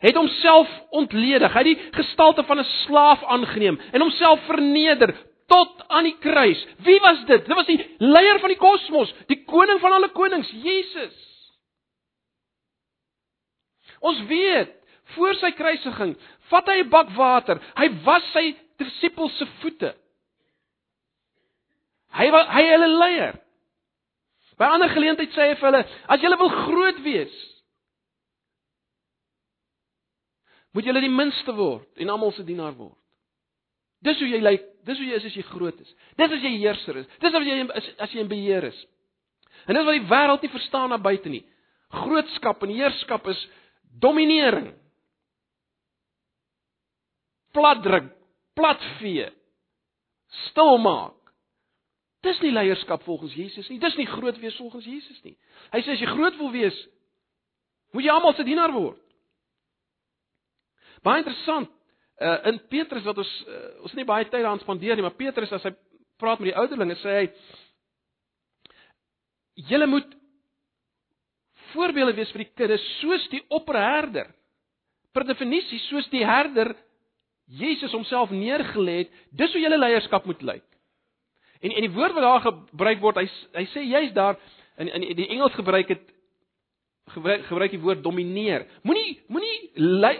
[0.00, 1.52] het homself ontledig.
[1.52, 5.14] Hy het die gestalte van 'n slaaf aangeneem en homself verneder
[5.46, 6.66] tot aan die kruis.
[6.78, 7.46] Wie was dit?
[7.46, 11.16] Dit was die leier van die kosmos, die koning van alle konings, Jesus.
[14.00, 14.72] Ons weet,
[15.04, 16.16] voor sy kruisiging,
[16.48, 17.60] vat hy 'n bak water.
[17.76, 19.94] Hy was sy disippels se voete.
[22.10, 23.38] Hy was hy hulle leier.
[24.58, 27.36] By ander geleentheid sê hy vir hulle, as julle wil groot wees,
[30.74, 32.96] moet julle die minste word en almal se dienaar word.
[34.04, 35.90] Dis hoe jy lyk, dis hoe jy is as jy groot is.
[36.16, 37.08] Dis as jy heerser is.
[37.20, 38.78] Dis as jy as, as jy in beheer is.
[39.68, 41.42] En dis wat die wêreld nie verstaan na buite nie.
[41.92, 43.42] Grootskap en heerskap is
[44.00, 44.70] dominering.
[47.52, 48.08] Platdruk,
[48.56, 49.28] platvee.
[50.46, 51.18] Stilmaak.
[52.24, 53.80] Dis nie leierskap volgens Jesus nie.
[53.82, 55.36] Dis nie groot wees volgens Jesus nie.
[55.74, 56.76] Hy sê as jy groot wil wees,
[57.96, 59.00] moet jy almal se dienaar word.
[61.06, 61.70] Baie interessant.
[62.20, 65.52] Uh, in Petrus wat ons uh, ons nie baie tyd daaraan spandeer nie, maar Petrus
[65.56, 65.72] as hy
[66.20, 67.28] praat met die ouderlinge sê hy
[69.70, 70.10] julle moet
[71.72, 74.28] voorbeelde wees vir die kinders soos die opperherder.
[75.16, 76.74] Per definisie soos die herder
[77.50, 80.66] Jesus homself neergelê het, dis hoe julle leierskap moet lyk.
[81.64, 83.26] En en die woord wat daar gebruik word, hy
[83.58, 84.36] hy sê juist daar
[84.76, 86.04] in in die Engels gebruik het
[87.14, 88.66] gebruik gebruik die woord domineer.
[88.82, 89.70] Moenie moenie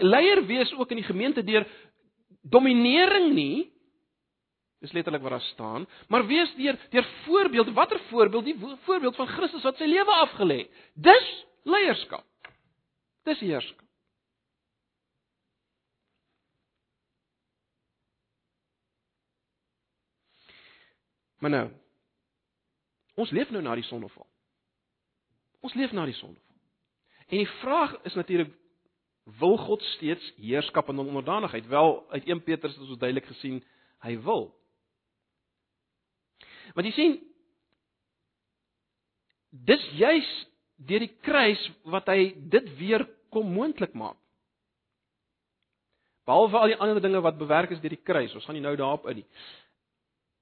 [0.01, 1.67] leier wees ook in die gemeente deur
[2.43, 3.69] dominering nie.
[4.81, 8.45] Dis letterlik wat daar staan, maar wees deur deur voorbeeld, watter voorbeeld?
[8.45, 10.89] Die voorbeeld van Christus wat sy lewe afgelê het.
[10.95, 11.29] Dis
[11.69, 12.25] leierskap.
[13.29, 13.87] Dis heerskap.
[21.41, 21.69] Maar nou,
[23.17, 24.27] ons leef nou na die sondeval.
[25.65, 26.50] Ons leef na die sondeval.
[27.31, 28.53] En die vraag is natuurlik
[29.39, 31.67] wil God steeds heerskap en onderdanigheid?
[31.71, 33.61] Wel, uit 1 Petrus het ons duidelik gesien
[34.03, 34.49] hy wil.
[36.75, 37.19] Want jy sien
[39.51, 40.31] dis juis
[40.87, 41.63] deur die kruis
[41.93, 44.19] wat hy dit weer kom moontlik maak.
[46.27, 48.77] Behalwe al die ander dinge wat bewerk is deur die kruis, ons gaan nie nou
[48.79, 49.29] daarop in nie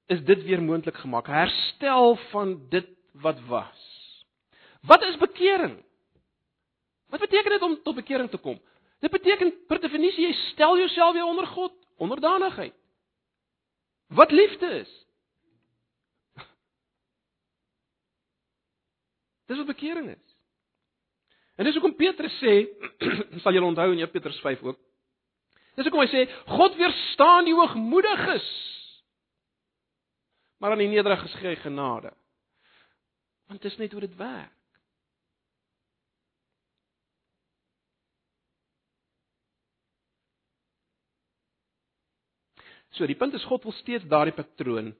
[0.08, 1.26] is dit weer moontlik gemaak.
[1.28, 3.84] Herstel van dit wat was.
[4.80, 5.84] Wat is bekering?
[7.08, 8.60] Wat beteken dit om tot bekering te kom?
[9.00, 12.74] Dit beteken per definisie jy stel jouself weer onder God, onderdanigheid.
[14.06, 15.06] Wat liefde is.
[19.48, 20.36] Dis wat bekering is.
[21.58, 22.68] En dis hoekom Petrus sê,
[23.42, 24.78] sal julle onthou in 1 Petrus 5 ook.
[25.74, 28.48] Dis hoekom hy sê God weerstaan die hoogmoediges
[30.58, 32.12] maar aan die nederiges gee hy genade.
[33.46, 34.57] Want dit is net hoe dit werk.
[42.98, 44.90] So die punt is God wil steeds daardie patroon.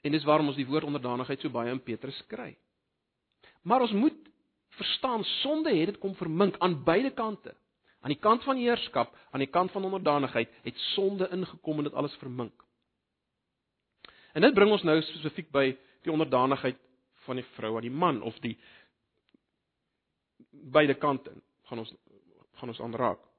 [0.00, 2.54] En dis waarom ons die woord onderdanigheid so baie in Petrus kry.
[3.66, 4.16] Maar ons moet
[4.78, 7.52] verstaan sonde het dit kom vermink aan beide kante.
[8.00, 11.98] Aan die kant van heerskap, aan die kant van onderdanigheid het sonde ingekom en dit
[11.98, 12.54] alles vermink.
[14.32, 15.66] En dit bring ons nou spesifiek by
[16.06, 16.78] die onderdanigheid
[17.26, 18.54] van die vrou aan die man of die
[20.50, 21.34] beide kante
[21.68, 21.92] gaan ons
[22.60, 23.29] gaan ons aanraak.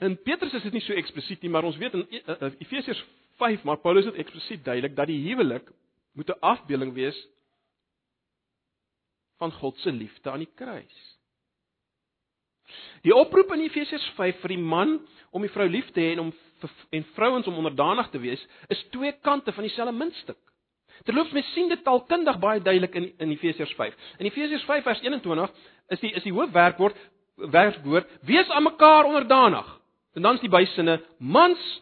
[0.00, 2.50] In Petrus is dit nie so eksplisiet nie, maar ons weet in e, e, e,
[2.64, 3.02] Efesiërs
[3.40, 5.68] 5 maar Paulus het eksplisiet duidelik dat die huwelik
[6.16, 7.16] moet 'n afbeeling wees
[9.38, 11.16] van God se liefde aan die kruis.
[13.02, 16.18] Die oproep in Efesiërs 5 vir die man om die vrou lief te hê en
[16.18, 16.32] om
[16.90, 20.36] en vrouens om onderdanig te wees, is twee kante van dieselfde muntstuk.
[21.04, 23.94] Terloops, mens sien dit taalkundig baie duidelik in in Efesiërs 5.
[24.18, 25.52] In Efesiërs 5 vers 21
[25.88, 26.96] is die is die hoofwerkwoord
[27.34, 29.79] werkwoord wees aan mekaar onderdanig.
[30.14, 31.80] En dan is die bysinne mans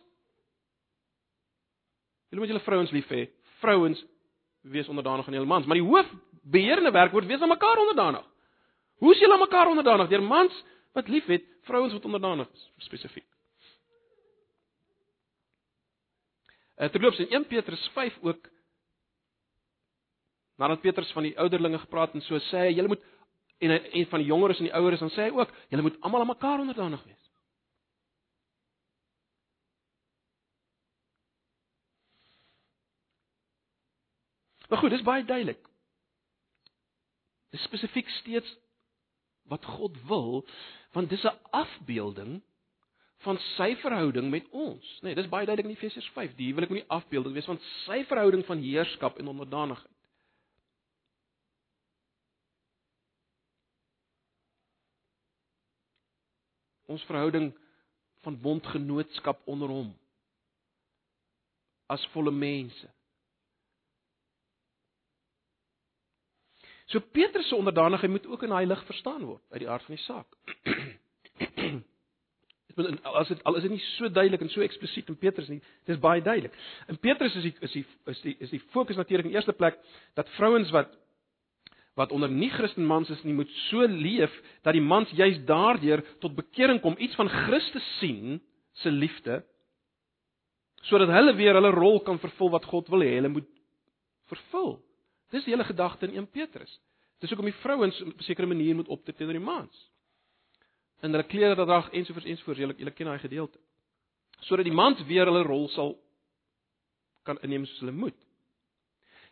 [2.28, 3.22] Julle moet julle vrouens lief hê.
[3.62, 4.00] Vrouens
[4.68, 6.10] wees onderdanig aan julle mans, maar die hoof
[6.42, 8.26] beheerende werkwoord wees aan mekaar onderdanig.
[9.00, 10.08] Hoe is julle aan mekaar onderdanig?
[10.08, 13.26] Deur mans wat liefhet, vrouens wat onderdanig is, spesifiek.
[16.78, 18.50] Uh, terloops in 1 Petrus 5 ook
[20.58, 23.02] nadat Petrus van die ouderlinge gepraat en so sê hy julle moet
[23.58, 26.22] en en van die jongeres en die oueres dan sê hy ook julle moet almal
[26.22, 27.27] aan mekaar onderdanig wees.
[34.68, 35.68] Maar goed, dis baie duidelik.
[37.50, 38.56] Dis spesifiek steeds
[39.48, 40.44] wat God wil,
[40.92, 42.42] want dis 'n afbeelding
[43.24, 44.98] van sy verhouding met ons.
[45.00, 46.34] Nee, dis baie duidelik in Efesiërs 5.
[46.34, 49.96] Die huwelik moet nie afbeelding wees van sy verhouding van heerskap en onderdanigheid.
[56.86, 57.50] Ons verhouding
[58.20, 59.90] van bondgenootskap onder hom
[61.86, 62.97] as volle mense.
[66.88, 69.94] So Petrus se onderdanigheid moet ook in daai lig verstaan word uit die aard van
[69.94, 70.26] die saak.
[72.78, 75.58] Dit as dit al is dit nie so duidelik en so eksplisiet in Petrus nie,
[75.58, 76.54] dit is baie duidelik.
[76.86, 79.80] In Petrus is die is die is die is die fokus natuurlik in eerste plek
[80.14, 80.94] dat vrouens wat
[81.98, 86.04] wat onder nie Christen mans is nie moet so leef dat die mans juis daardeur
[86.22, 88.38] tot bekering kom, iets van Christus sien
[88.78, 89.42] se liefde
[90.86, 93.48] sodat hulle weer hulle rol kan vervul wat God wil hê hulle moet
[94.30, 94.76] vervul.
[95.30, 96.80] Dis die hele gedagte in 1 Petrus.
[97.20, 99.90] Dis hoekom die vrouens op 'n sekere manier moet optree teenoor die mans.
[101.02, 103.58] In hulle klere dra ensovoorts ensovoorts, julle julle ken daai gedeelte.
[104.40, 105.98] Sodat die mans weer hulle rol sal
[107.22, 108.16] kan inneem soos hulle moet.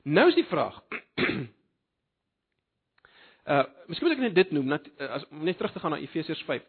[0.03, 0.83] Nou is die vraag.
[3.51, 5.99] uh, miskien moet ek net dit noem, net uh, as net terug te gaan na
[5.99, 6.63] Efesiërs 5.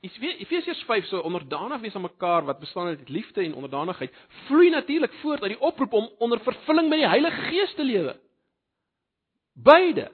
[0.00, 4.14] Efesiërs 5 so onderdanig wees aan mekaar wat bestaan uit liefde en onderdanigheid,
[4.46, 8.14] vloei natuurlik voort uit die oproep om onder vervulling met die Heilige Gees te lewe.
[9.52, 10.08] Beide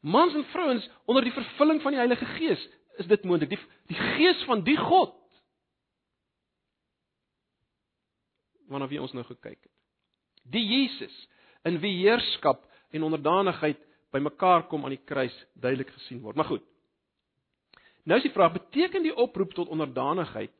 [0.00, 3.52] mans en vrouens onder die vervulling van die Heilige Gees is dit moontlik.
[3.52, 3.58] Die
[3.92, 5.16] die Gees van die God
[8.70, 9.72] waarna wie ons nou gekyk het.
[10.46, 11.14] Die Jesus
[11.66, 12.62] in wie heerskap
[12.94, 13.80] en onderdanigheid
[14.14, 16.38] bymekaar kom aan die kruis duidelik gesien word.
[16.38, 16.69] Maar goed.
[18.10, 20.50] Nou is die vraag, beteken die oproep tot onderdanigheid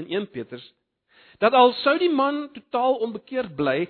[0.00, 0.64] in 1 Petrus
[1.40, 3.82] dat al sou die man totaal onbekeerd bly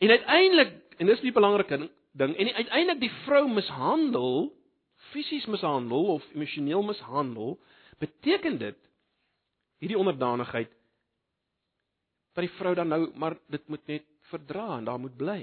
[0.00, 1.78] en uiteindelik en dis die belangrike
[2.16, 4.48] ding en uiteindelik die vrou mishandel,
[5.12, 7.58] fisies mishandel of emosioneel mishandel,
[8.00, 8.80] beteken dit
[9.84, 10.72] hierdie onderdanigheid
[12.32, 15.42] dat die vrou dan nou maar dit moet net verdra en daar moet bly.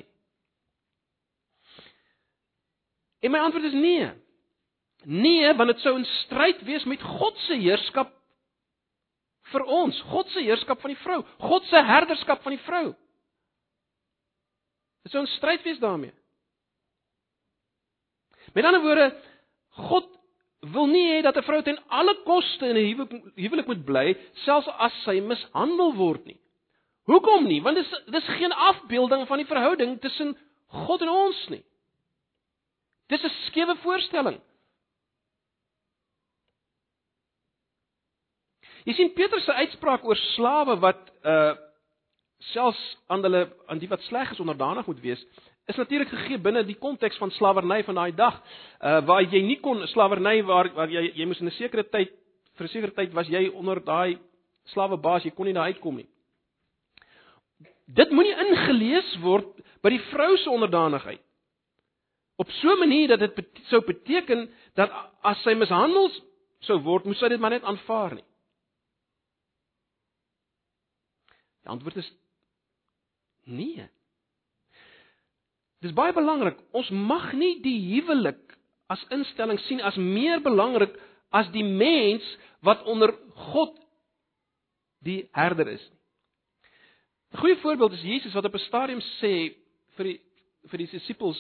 [3.22, 4.10] En my antwoord is nee.
[5.04, 8.12] Nee, want dit sou in stryd wees met God se heerskap
[9.52, 12.86] vir ons, God se heerskap van die vrou, God se herderskap van die vrou.
[15.04, 16.14] Dit sou in stryd wees daarmee.
[18.54, 19.10] Met ander woorde,
[19.90, 20.08] God
[20.74, 24.16] wil nie hê dat 'n vrou ten alle koste in 'n huwelik huwelik moet bly,
[24.46, 26.40] selfs as sy mishandel word nie.
[27.06, 27.62] Hoekom nie?
[27.62, 30.38] Want dis dis geen afbeelding van die verhouding tussen
[30.68, 31.64] God en ons nie.
[33.08, 34.40] Dis 'n skewe voorstelling.
[38.84, 41.54] Jy sien Petrus se uitspraak oor slawe wat uh
[42.52, 45.22] selfs aan hulle aan die wat sleg is onderdanig moet wees,
[45.72, 48.42] is natuurlik gegee binne die konteks van slawerny van daai dag,
[48.84, 52.12] uh waar jy nie kon slawerny waar waar jy jy moes in 'n sekere tyd
[52.58, 54.18] vir 'n sekere tyd was jy onder daai
[54.74, 56.08] slawebaas, jy kon nie daar uitkom nie.
[57.88, 59.48] Dit moenie ingelees word
[59.84, 61.22] by die vrou se onderdanigheid.
[62.38, 64.92] Op so 'n manier dat dit sou beteken dat
[65.24, 66.12] as sy mishandel
[66.60, 68.24] sou word, moes sy dit maar net aanvaar nie.
[71.64, 72.10] Die antwoord is
[73.44, 73.88] nee.
[75.84, 76.60] Dis baie belangrik.
[76.72, 78.58] Ons mag nie die huwelik
[78.92, 80.96] as instelling sien as meer belangrik
[81.34, 82.26] as die mens
[82.64, 83.16] wat onder
[83.52, 83.76] God
[85.04, 85.84] die herder is.
[87.34, 89.56] 'n Goeie voorbeeld is Jesus wat op 'n stadium sê
[89.98, 90.20] vir die
[90.70, 91.40] vir die disippels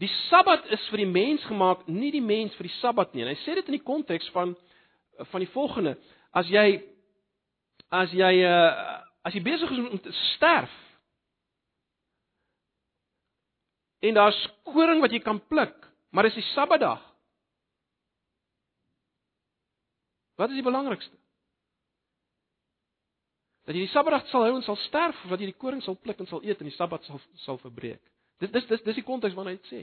[0.00, 3.24] die Sabbat is vir die mens gemaak, nie die mens vir die Sabbat nie.
[3.24, 4.56] En hy sê dit in die konteks van
[5.32, 5.96] van die volgende:
[6.36, 6.82] as jy
[7.88, 10.72] as jy uh As jy besig is om te sterf
[14.06, 15.74] en daar's koring wat jy kan pluk,
[16.14, 17.00] maar dis die Sabbatdag.
[20.38, 21.16] Wat is die belangrikste?
[23.66, 25.98] Dat jy die Sabbatdag sal hou en sal sterf of dat jy die koring sal
[25.98, 28.02] pluk en sal eet en die Sabbat sal sal verbreek.
[28.38, 29.82] Dis dis dis dis die konteks waarna hy dit sê.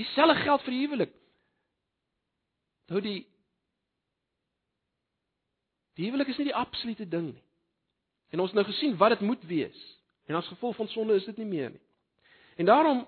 [0.00, 1.16] Dieselfde geld vir die huwelik.
[2.90, 3.18] Nou die
[5.96, 7.45] Die huwelik is nie die absolute ding nie.
[8.36, 9.82] En ons het nou gesien wat dit moet wees.
[10.28, 11.80] En as gevolg van sonde is dit nie meer nie.
[12.60, 13.06] En daarom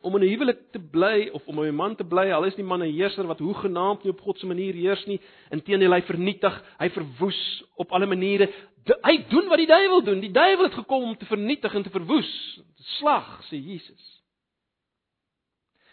[0.00, 2.64] om in 'n huwelik te bly of om 'n man te bly, al is die
[2.64, 6.64] man 'n heerser wat hoegenaamd nie op God se manier heers nie, inteendeel hy vernietig,
[6.78, 8.52] hy verwoes op alle maniere.
[8.84, 10.20] De, hy doen wat die duiwel doen.
[10.20, 12.60] Die duiwel het gekom om te vernietig en te verwoes.
[12.76, 14.22] Slag, sê Jesus.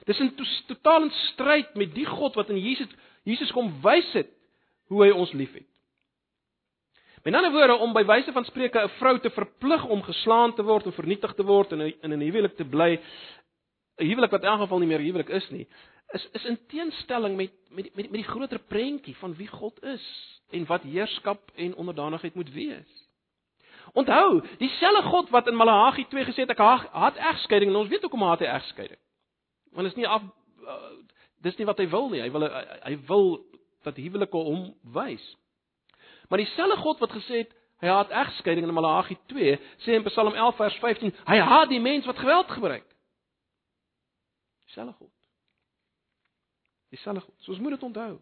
[0.06, 0.36] Dis 'n
[0.68, 2.90] totale stryd met die God wat in Jesus
[3.24, 4.30] Jesus kom wys het
[4.86, 5.71] hoe hy ons liefhet.
[7.24, 10.64] Met ander woorde om by wyse van spreuke 'n vrou te verplig om geslaan te
[10.64, 13.00] word of vernietig te word en in 'n huwelik te bly,
[13.98, 15.68] 'n huwelik wat in elk geval nie meer huwelik is nie,
[16.12, 20.06] is is in teenstelling met met met die groter prentjie van wie God is
[20.50, 23.10] en wat heerskap en onderdanigheid moet wees.
[23.94, 26.58] Onthou, dieselfde God wat in Maleagi 2 gesê het ek
[26.92, 29.00] haat egskeiding en ons weet ook hoe haat hy egskeiding.
[29.72, 30.76] Want is nie af uh,
[31.42, 32.22] dis nie wat hy wil nie.
[32.22, 33.46] Hy wil hy, hy wil
[33.84, 35.24] dat huwelike hom wys.
[36.32, 37.50] Maar dieselfde God wat gesê het
[37.84, 41.82] hy haat egskeiding in Malagi 2, sê in Psalm 11 vers 15, hy haat die
[41.84, 42.86] mens wat geweld gebruik.
[44.64, 45.12] Dieselfde God.
[46.96, 47.36] Dieselfde God.
[47.44, 48.14] So ons moet dit onthou.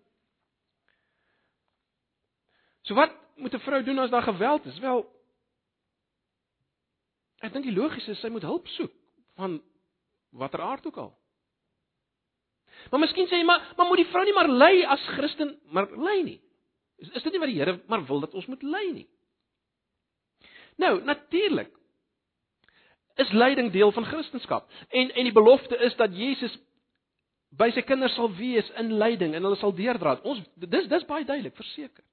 [2.82, 4.80] So wat moet 'n vrou doen as daar geweld is?
[4.80, 5.05] Wel
[7.39, 8.91] Ek dink die logiese is sy moet hulp soek
[9.36, 9.62] van
[10.30, 11.18] watter aard ook al.
[12.89, 15.91] Maar miskien sê jy maar maar moet die vrou nie maar ly as Christen, maar
[15.91, 16.41] ly nie.
[16.99, 19.07] Is, is dit nie wat die Here maar wil dat ons moet ly nie?
[20.79, 21.71] Nou, natuurlik
[23.19, 24.63] is lyding deel van Christendom.
[24.89, 26.55] En en die belofte is dat Jesus
[27.49, 30.19] by sy kinders sal wees in lyding en hulle sal deurdra.
[30.23, 32.05] Ons dis dis baie duidelik, verseker.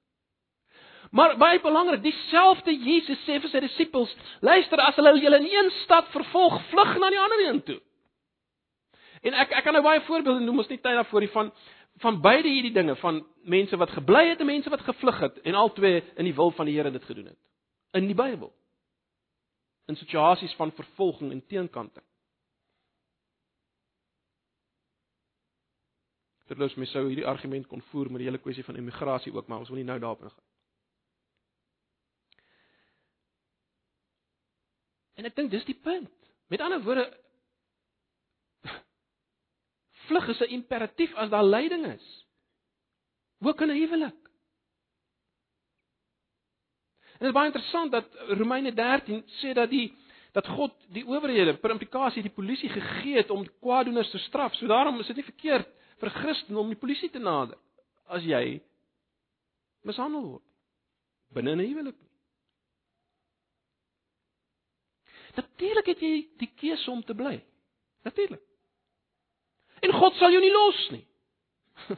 [1.15, 4.11] Maar baie belangrik, dieselfde Jesus sê vir sy disippels,
[4.43, 7.77] luister as hulle julle in een stad vervolg, vlug na die ander een toe.
[9.23, 11.53] En ek ek kan nou baie voorbeelde noem, ons nie tyd daarvoor nie van
[11.97, 15.53] van beide hierdie dinge van mense wat gebly het en mense wat gevlug het en
[15.53, 17.39] albei in die wil van die Here dit gedoen het.
[17.91, 18.53] In die Bybel.
[19.87, 22.05] In situasies van vervolging en teenkanting.
[26.47, 29.59] Terloops, mens sou hierdie argument kon voer met die hele kwessie van immigrasie ook, maar
[29.59, 30.45] ons wil nie nou daarop ingaan.
[35.17, 36.13] En ek dink dis die punt.
[36.47, 37.09] Met ander woorde
[40.07, 42.25] vlug is 'n imperatief as daar lyding is.
[43.39, 44.21] Ook in 'n huwelik.
[47.17, 49.93] En dit is baie interessant dat Romeine 13 sê dat die
[50.31, 54.55] dat God die owerhede per implikasie die polisie gegee het om kwaadoeners te straf.
[54.55, 57.57] So daarom is dit nie verkeerd vir Christen om die polisie te nader
[58.05, 58.61] as jy
[59.81, 60.43] mishandel word
[61.33, 61.97] binne 'n huwelik.
[65.35, 67.43] Natuurlik het jy die keuse om te bly.
[68.03, 68.41] Natuurlik.
[69.85, 71.05] En God sal jou nie los nie.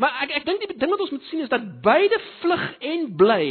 [0.00, 3.06] maar ek ek dink die ding wat ons moet sien is dat beide vlug en
[3.18, 3.46] bly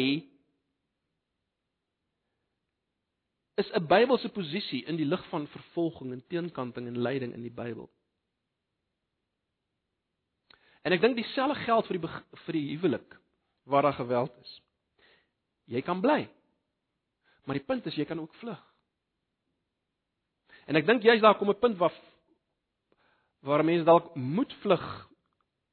[3.59, 7.51] is 'n Bybelse posisie in die lig van vervolging en teenkanting en lyding in die
[7.51, 7.89] Bybel.
[10.81, 12.07] En ek dink dieselfde geld vir die
[12.45, 13.19] vir die huwelik
[13.63, 14.61] waar daar geweld is.
[15.65, 16.29] Jy kan bly.
[17.43, 18.68] Maar die punt is jy kan ook vlug.
[20.69, 21.93] En ek dink jy's daar kom 'n punt waar
[23.41, 25.09] waar mense dalk moet vlug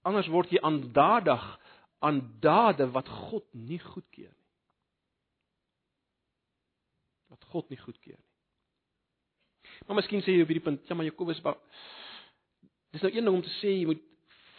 [0.06, 1.44] anders word jy aandadig
[1.98, 4.48] aan dade wat God nie goedkeur nie.
[7.32, 8.32] Wat God nie goedkeur nie.
[9.86, 11.42] Maar miskien sê jy op hierdie punt, ja maar Jakobus,
[12.94, 14.04] dis nou een ding om te sê jy moet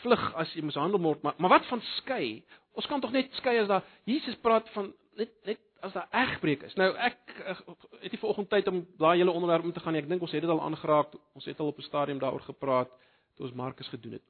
[0.03, 2.43] vlug as jy mishandel word, maar maar wat van skei?
[2.77, 6.63] Ons kan tog net skei as daar Jesus praat van net net as daar egbreek
[6.67, 6.73] is.
[6.79, 7.17] Nou ek,
[7.53, 7.61] ek
[8.01, 10.01] het nie vanoggend tyd om daai hele onderwerp om te gaan nie.
[10.01, 11.15] Ek dink ons het dit al aangeraak.
[11.37, 12.89] Ons het al op 'n stadium daaroor gepraat
[13.35, 14.23] toe ons Markus gedoen het.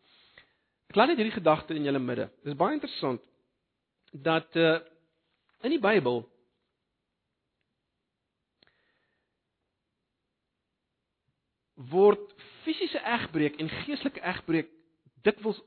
[0.90, 2.30] Ek laat net hierdie gedagte in julle midde.
[2.44, 3.22] Dit is baie interessant
[4.12, 4.80] dat uh
[5.66, 6.22] in die Bybel
[11.74, 12.34] word
[12.64, 14.70] fisiese egbreek en geestelike egbreek
[15.26, 15.60] dikwels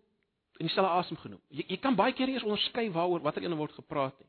[0.60, 1.40] in dieselfde asem genoem.
[1.48, 4.28] Jy, jy kan baie keer nie eens onderskei waaroor watter een word gepraat nie.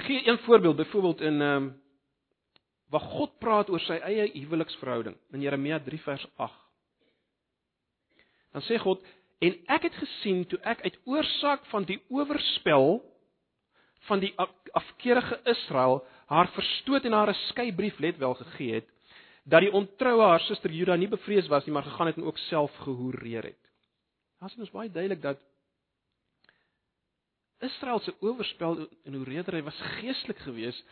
[0.00, 1.82] Ek gee een voorbeeld, byvoorbeeld in ehm um,
[2.88, 6.54] waar God praat oor sy eie huweliksverhouding in Jeremia 3 vers 8.
[8.52, 9.04] Dan sê God:
[9.38, 13.02] "En ek het gesien toe ek uit oorsaak van die oorspel
[14.08, 14.32] van die
[14.72, 18.88] afkeerige Israel haar verstoot en haar 'n skeybrief let wel gegee het,
[19.44, 22.38] dat die ontroue haar suster Juda nie bevrees was nie, maar gegaan het en ook
[22.38, 23.62] self gehoereer het."
[24.40, 25.38] Daar sien ons baie duidelik dat
[27.60, 30.84] Israel se oorspel en hoe redery was geestelik geweest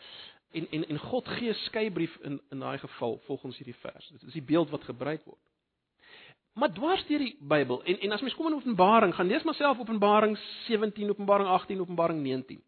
[0.51, 4.07] en en en God gee skeybrief in in daai geval volgens hierdie vers.
[4.07, 5.41] Dit is die beeld wat gebruik word.
[6.53, 9.53] Maar dwars deur die Bybel en en as mens kom in Openbaring, gaan lees maar
[9.53, 12.63] self Openbaring 17, Openbaring 18, Openbaring 19.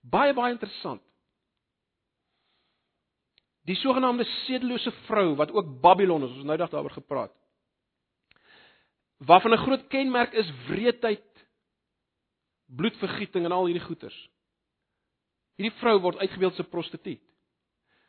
[0.00, 1.02] Baie baie interessant.
[3.68, 7.32] Die sogenaamde sedelose vrou wat ook Babylon is, ons nou dag daaroor gepraat.
[9.16, 11.29] Waarvan 'n groot kenmerk is wreedheid
[12.76, 14.16] bloedvergieting en al hierdie goeters.
[15.58, 17.22] Hierdie vrou word uitgebeeld as 'n prostituut.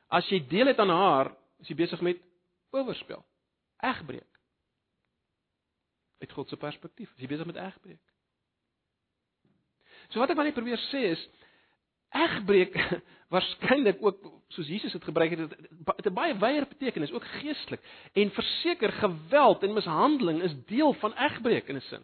[0.09, 2.17] As jy deel het aan haar, is jy besig met
[2.71, 3.25] oorspel.
[3.79, 4.27] Egbreek.
[6.19, 8.01] Uit God se perspektief, is jy besig met egbreek.
[10.09, 11.29] So wat ek maar net probeer sê is
[12.11, 12.75] egbreek
[13.33, 14.19] waarskynlik ook
[14.51, 15.55] soos Jesus dit gebruik het,
[15.95, 17.81] het 'n baie wyeer betekenis, ook geestelik.
[18.13, 22.03] En verseker geweld en mishandeling is deel van egbreek in 'n sin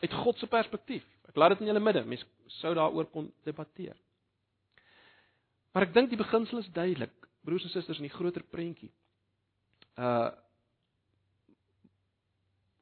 [0.00, 1.04] uit God se perspektief.
[1.28, 2.04] Ek laat dit in julle midde.
[2.08, 2.26] Mense
[2.60, 3.96] sou daaroor kon debatteer.
[5.74, 7.14] Maar ek dink die beginsel is duidelik.
[7.44, 8.92] Broers en susters in die groter prentjie.
[9.96, 10.32] Uh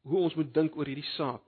[0.05, 1.41] hoe ons moet dink oor hierdie saak.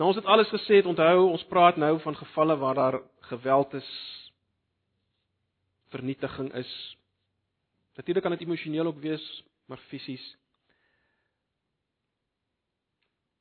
[0.00, 2.96] Nou ons het alles gesê, het onthou, ons praat nou van gevalle waar daar
[3.28, 3.90] geweld is,
[5.92, 6.70] vernietiging is.
[8.00, 9.26] Natuurlik kan dit emosioneel ook wees,
[9.68, 10.24] maar fisies.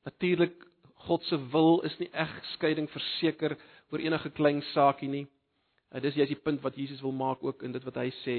[0.10, 0.68] Natuurlik
[1.06, 3.54] God se wil is nie egskeiding verseker
[3.92, 5.28] oor enige klein saakie nie.
[5.94, 8.38] Uh, dis juist die punt wat Jesus wil maak ook in dit wat hy sê.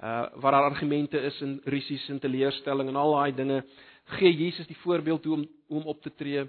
[0.00, 3.60] Uh waar daar argumente is en risies en teleurstelling en al daai dinge,
[4.16, 6.46] gee Jesus die voorbeeld hoe om hoe om op te tree.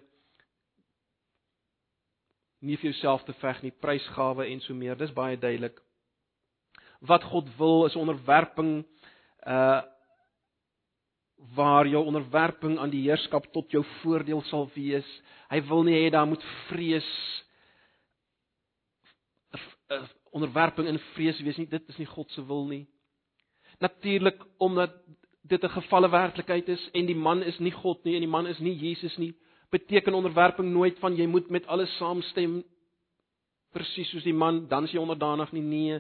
[2.61, 4.95] Nie vir jouself te veg nie, prysgawe en so meer.
[4.95, 5.81] Dis baie duidelik.
[7.01, 8.85] Wat God wil is onderwerping
[9.43, 9.81] uh
[11.55, 15.07] waar jou onderwerping aan die heerskap tot jou voordeel sal wees.
[15.49, 17.07] Hy wil nie hê daar moet vrees
[20.31, 21.67] onderwerping in vrees wees nie.
[21.67, 22.85] Dit is nie God se wil nie.
[23.81, 24.93] Natuurlik omdat
[25.41, 28.47] dit 'n gevalle werklikheid is en die man is nie God nie en die man
[28.47, 29.33] is nie Jesus nie,
[29.69, 32.63] beteken onderwerping nooit van jy moet met alles saamstem
[33.73, 35.61] presies soos die man, dan is jy onderdanig nie.
[35.61, 35.99] Nee.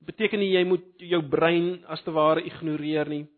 [0.00, 3.28] Beteken nie jy moet jou brein as te ware ignoreer nie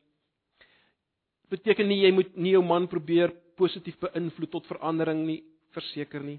[1.53, 5.41] beteken nie jy moet nie jou man probeer positief beïnvloed tot verandering nie,
[5.77, 6.39] verseker nie.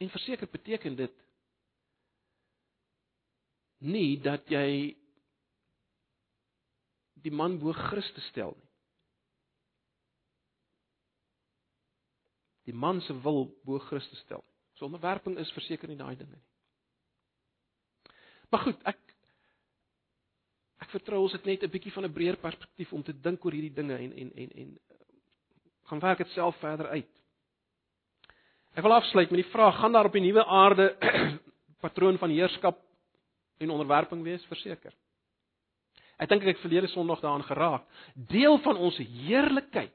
[0.00, 1.22] En verseker beteken dit
[3.86, 4.96] nie dat jy
[7.24, 8.70] die man bo Christus stel nie.
[12.66, 14.42] Die man se wil bo Christus stel.
[14.76, 16.44] So onderwerping is verseker nie daai dinge nie.
[18.50, 19.05] Maar goed, ek
[20.86, 23.52] ek vertrou ons het net 'n bietjie van 'n breër perspektief om te dink oor
[23.52, 24.78] hierdie dinge en en en en
[25.86, 27.10] gaan werk dit self verder uit.
[28.74, 30.96] Ek wil afsluit met die vraag: gaan daar op die nuwe aarde
[31.84, 32.78] patroon van heerskap
[33.58, 34.44] en onderwerping wees?
[34.46, 34.94] Verseker.
[36.18, 37.84] Ek dink ek het verlede Sondag daaraan geraak.
[38.14, 39.92] Deel van ons heerlikheid,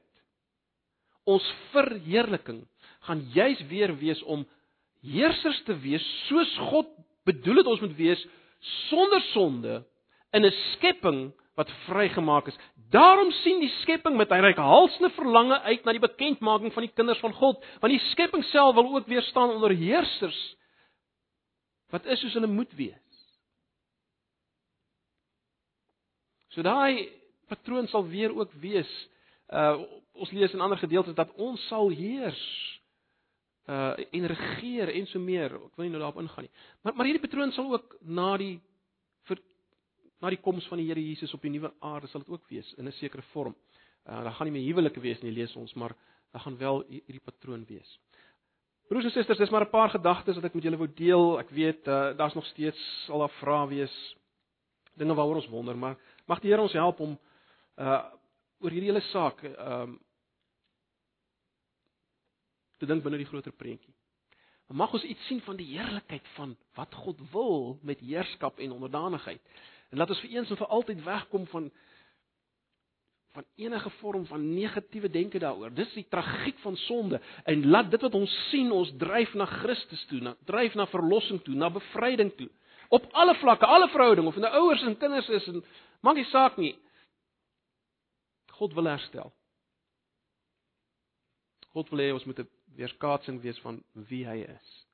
[1.24, 2.66] ons verheerliking,
[3.00, 4.44] gaan juis weer wees om
[5.02, 6.88] heersers te wees soos God
[7.24, 8.26] bedoel het ons moet wees
[8.88, 9.82] sonder sonde
[10.32, 12.58] in 'n skepping wat vrygemaak is.
[12.90, 17.18] Daarom sien die skepping met 'n reikhalsende verlange uit na die bekendmaking van die kinders
[17.18, 20.56] van God, want die skepping self wil ook weer staan onder heersers
[21.92, 22.98] wat is soos hulle moet wees.
[26.48, 27.12] So daai
[27.48, 28.92] patroon sal weer ook wees.
[29.52, 32.40] Uh ons lees in ander gedeeltes dat ons sal heers
[33.68, 35.54] uh en regeer en so meer.
[35.56, 36.52] Ek wil nie nou daarop ingaan nie.
[36.82, 38.60] Maar maar hierdie patroon sal ook na die
[40.22, 42.72] na die koms van die Here Jesus op die nuwe aarde sal dit ook wees
[42.78, 43.54] in 'n sekere vorm.
[44.06, 45.94] Uh daar gaan nie meer huwelike wees nie, lees ons, maar
[46.32, 47.98] daar gaan wel hierdie patroon wees.
[48.88, 51.38] Broers en susters, dis maar 'n paar gedagtes wat ek met julle wou deel.
[51.38, 54.16] Ek weet uh daar's nog steeds al daar vrae wees,
[54.94, 55.96] dinge waaroor ons wonder, maar
[56.26, 57.18] mag die Here ons help om
[57.78, 58.04] uh
[58.60, 60.00] oor hierdie hele saak um
[62.78, 63.94] te dink binne die groter prentjie.
[64.72, 69.40] Mag ons iets sien van die heerlikheid van wat God wil met heerskap en onderdanigheid.
[69.92, 71.72] En laat ons vir eens en vir altyd wegkom van
[73.32, 75.72] van enige vorm van negatiewe denke daaroor.
[75.74, 80.04] Dis die tragiek van sonde en laat dit wat ons sien ons dryf na Christus
[80.10, 82.50] toe, na dryf na verlossing toe, na bevryding toe.
[82.92, 85.64] Op alle vlakke, alle verhoudinge of dit nou ouers en kinders is en
[86.04, 86.74] maak nie saak nie.
[88.52, 89.32] God wil herstel.
[91.72, 94.86] God wil hê ons moet 'n weerskaatsing wees van wie hy is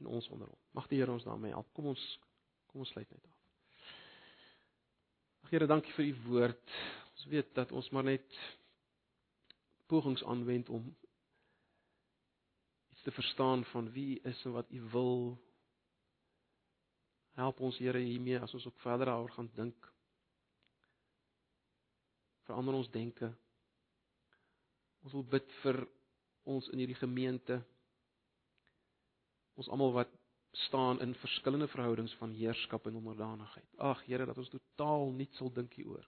[0.00, 0.58] en ons onder hom.
[0.72, 1.72] Mag die Here ons daarmee help.
[1.72, 2.18] Kom ons
[2.66, 3.39] kom ons sluit net af.
[5.50, 6.74] Here, dankie vir u woord.
[7.10, 8.36] Ons weet dat ons maar net
[9.90, 10.84] pogings aanwend om
[12.92, 15.16] iets te verstaan van wie u is en wat u wil.
[17.34, 19.90] Help ons Here hiermee as ons ook verder daaroor gaan dink.
[22.46, 23.32] Verander ons denke.
[25.02, 25.82] Ons wil bid vir
[26.46, 27.58] ons in hierdie gemeente.
[29.58, 30.19] Ons almal wat
[30.50, 33.76] staan in verskillende verhoudings van heerskap en onderdanigheid.
[33.76, 36.06] Ag Here, dat ons totaal nie sal dink hieroor.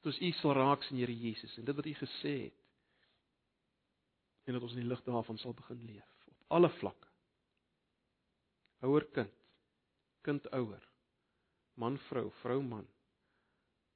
[0.00, 2.60] Dat ons U sal raak sien, Here Jesus, en dit wat U gesê het.
[4.44, 7.08] En dat ons in die lig daarvan sal begin leef op alle vlakke.
[8.84, 9.36] Ouer kind,
[10.24, 10.82] kind ouer,
[11.80, 12.88] man vrou, vrou man,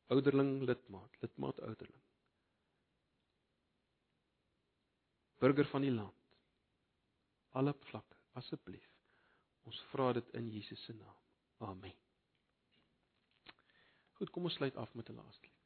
[0.09, 2.05] ouderling lidmaat, lidmaat ouderling.
[5.39, 6.18] Burger van die land
[7.59, 8.89] alle vlakke asseblief.
[9.67, 11.17] Ons vra dit in Jesus se naam.
[11.67, 11.97] Amen.
[14.19, 15.58] Goed, kom ons sluit af met 'n laaste.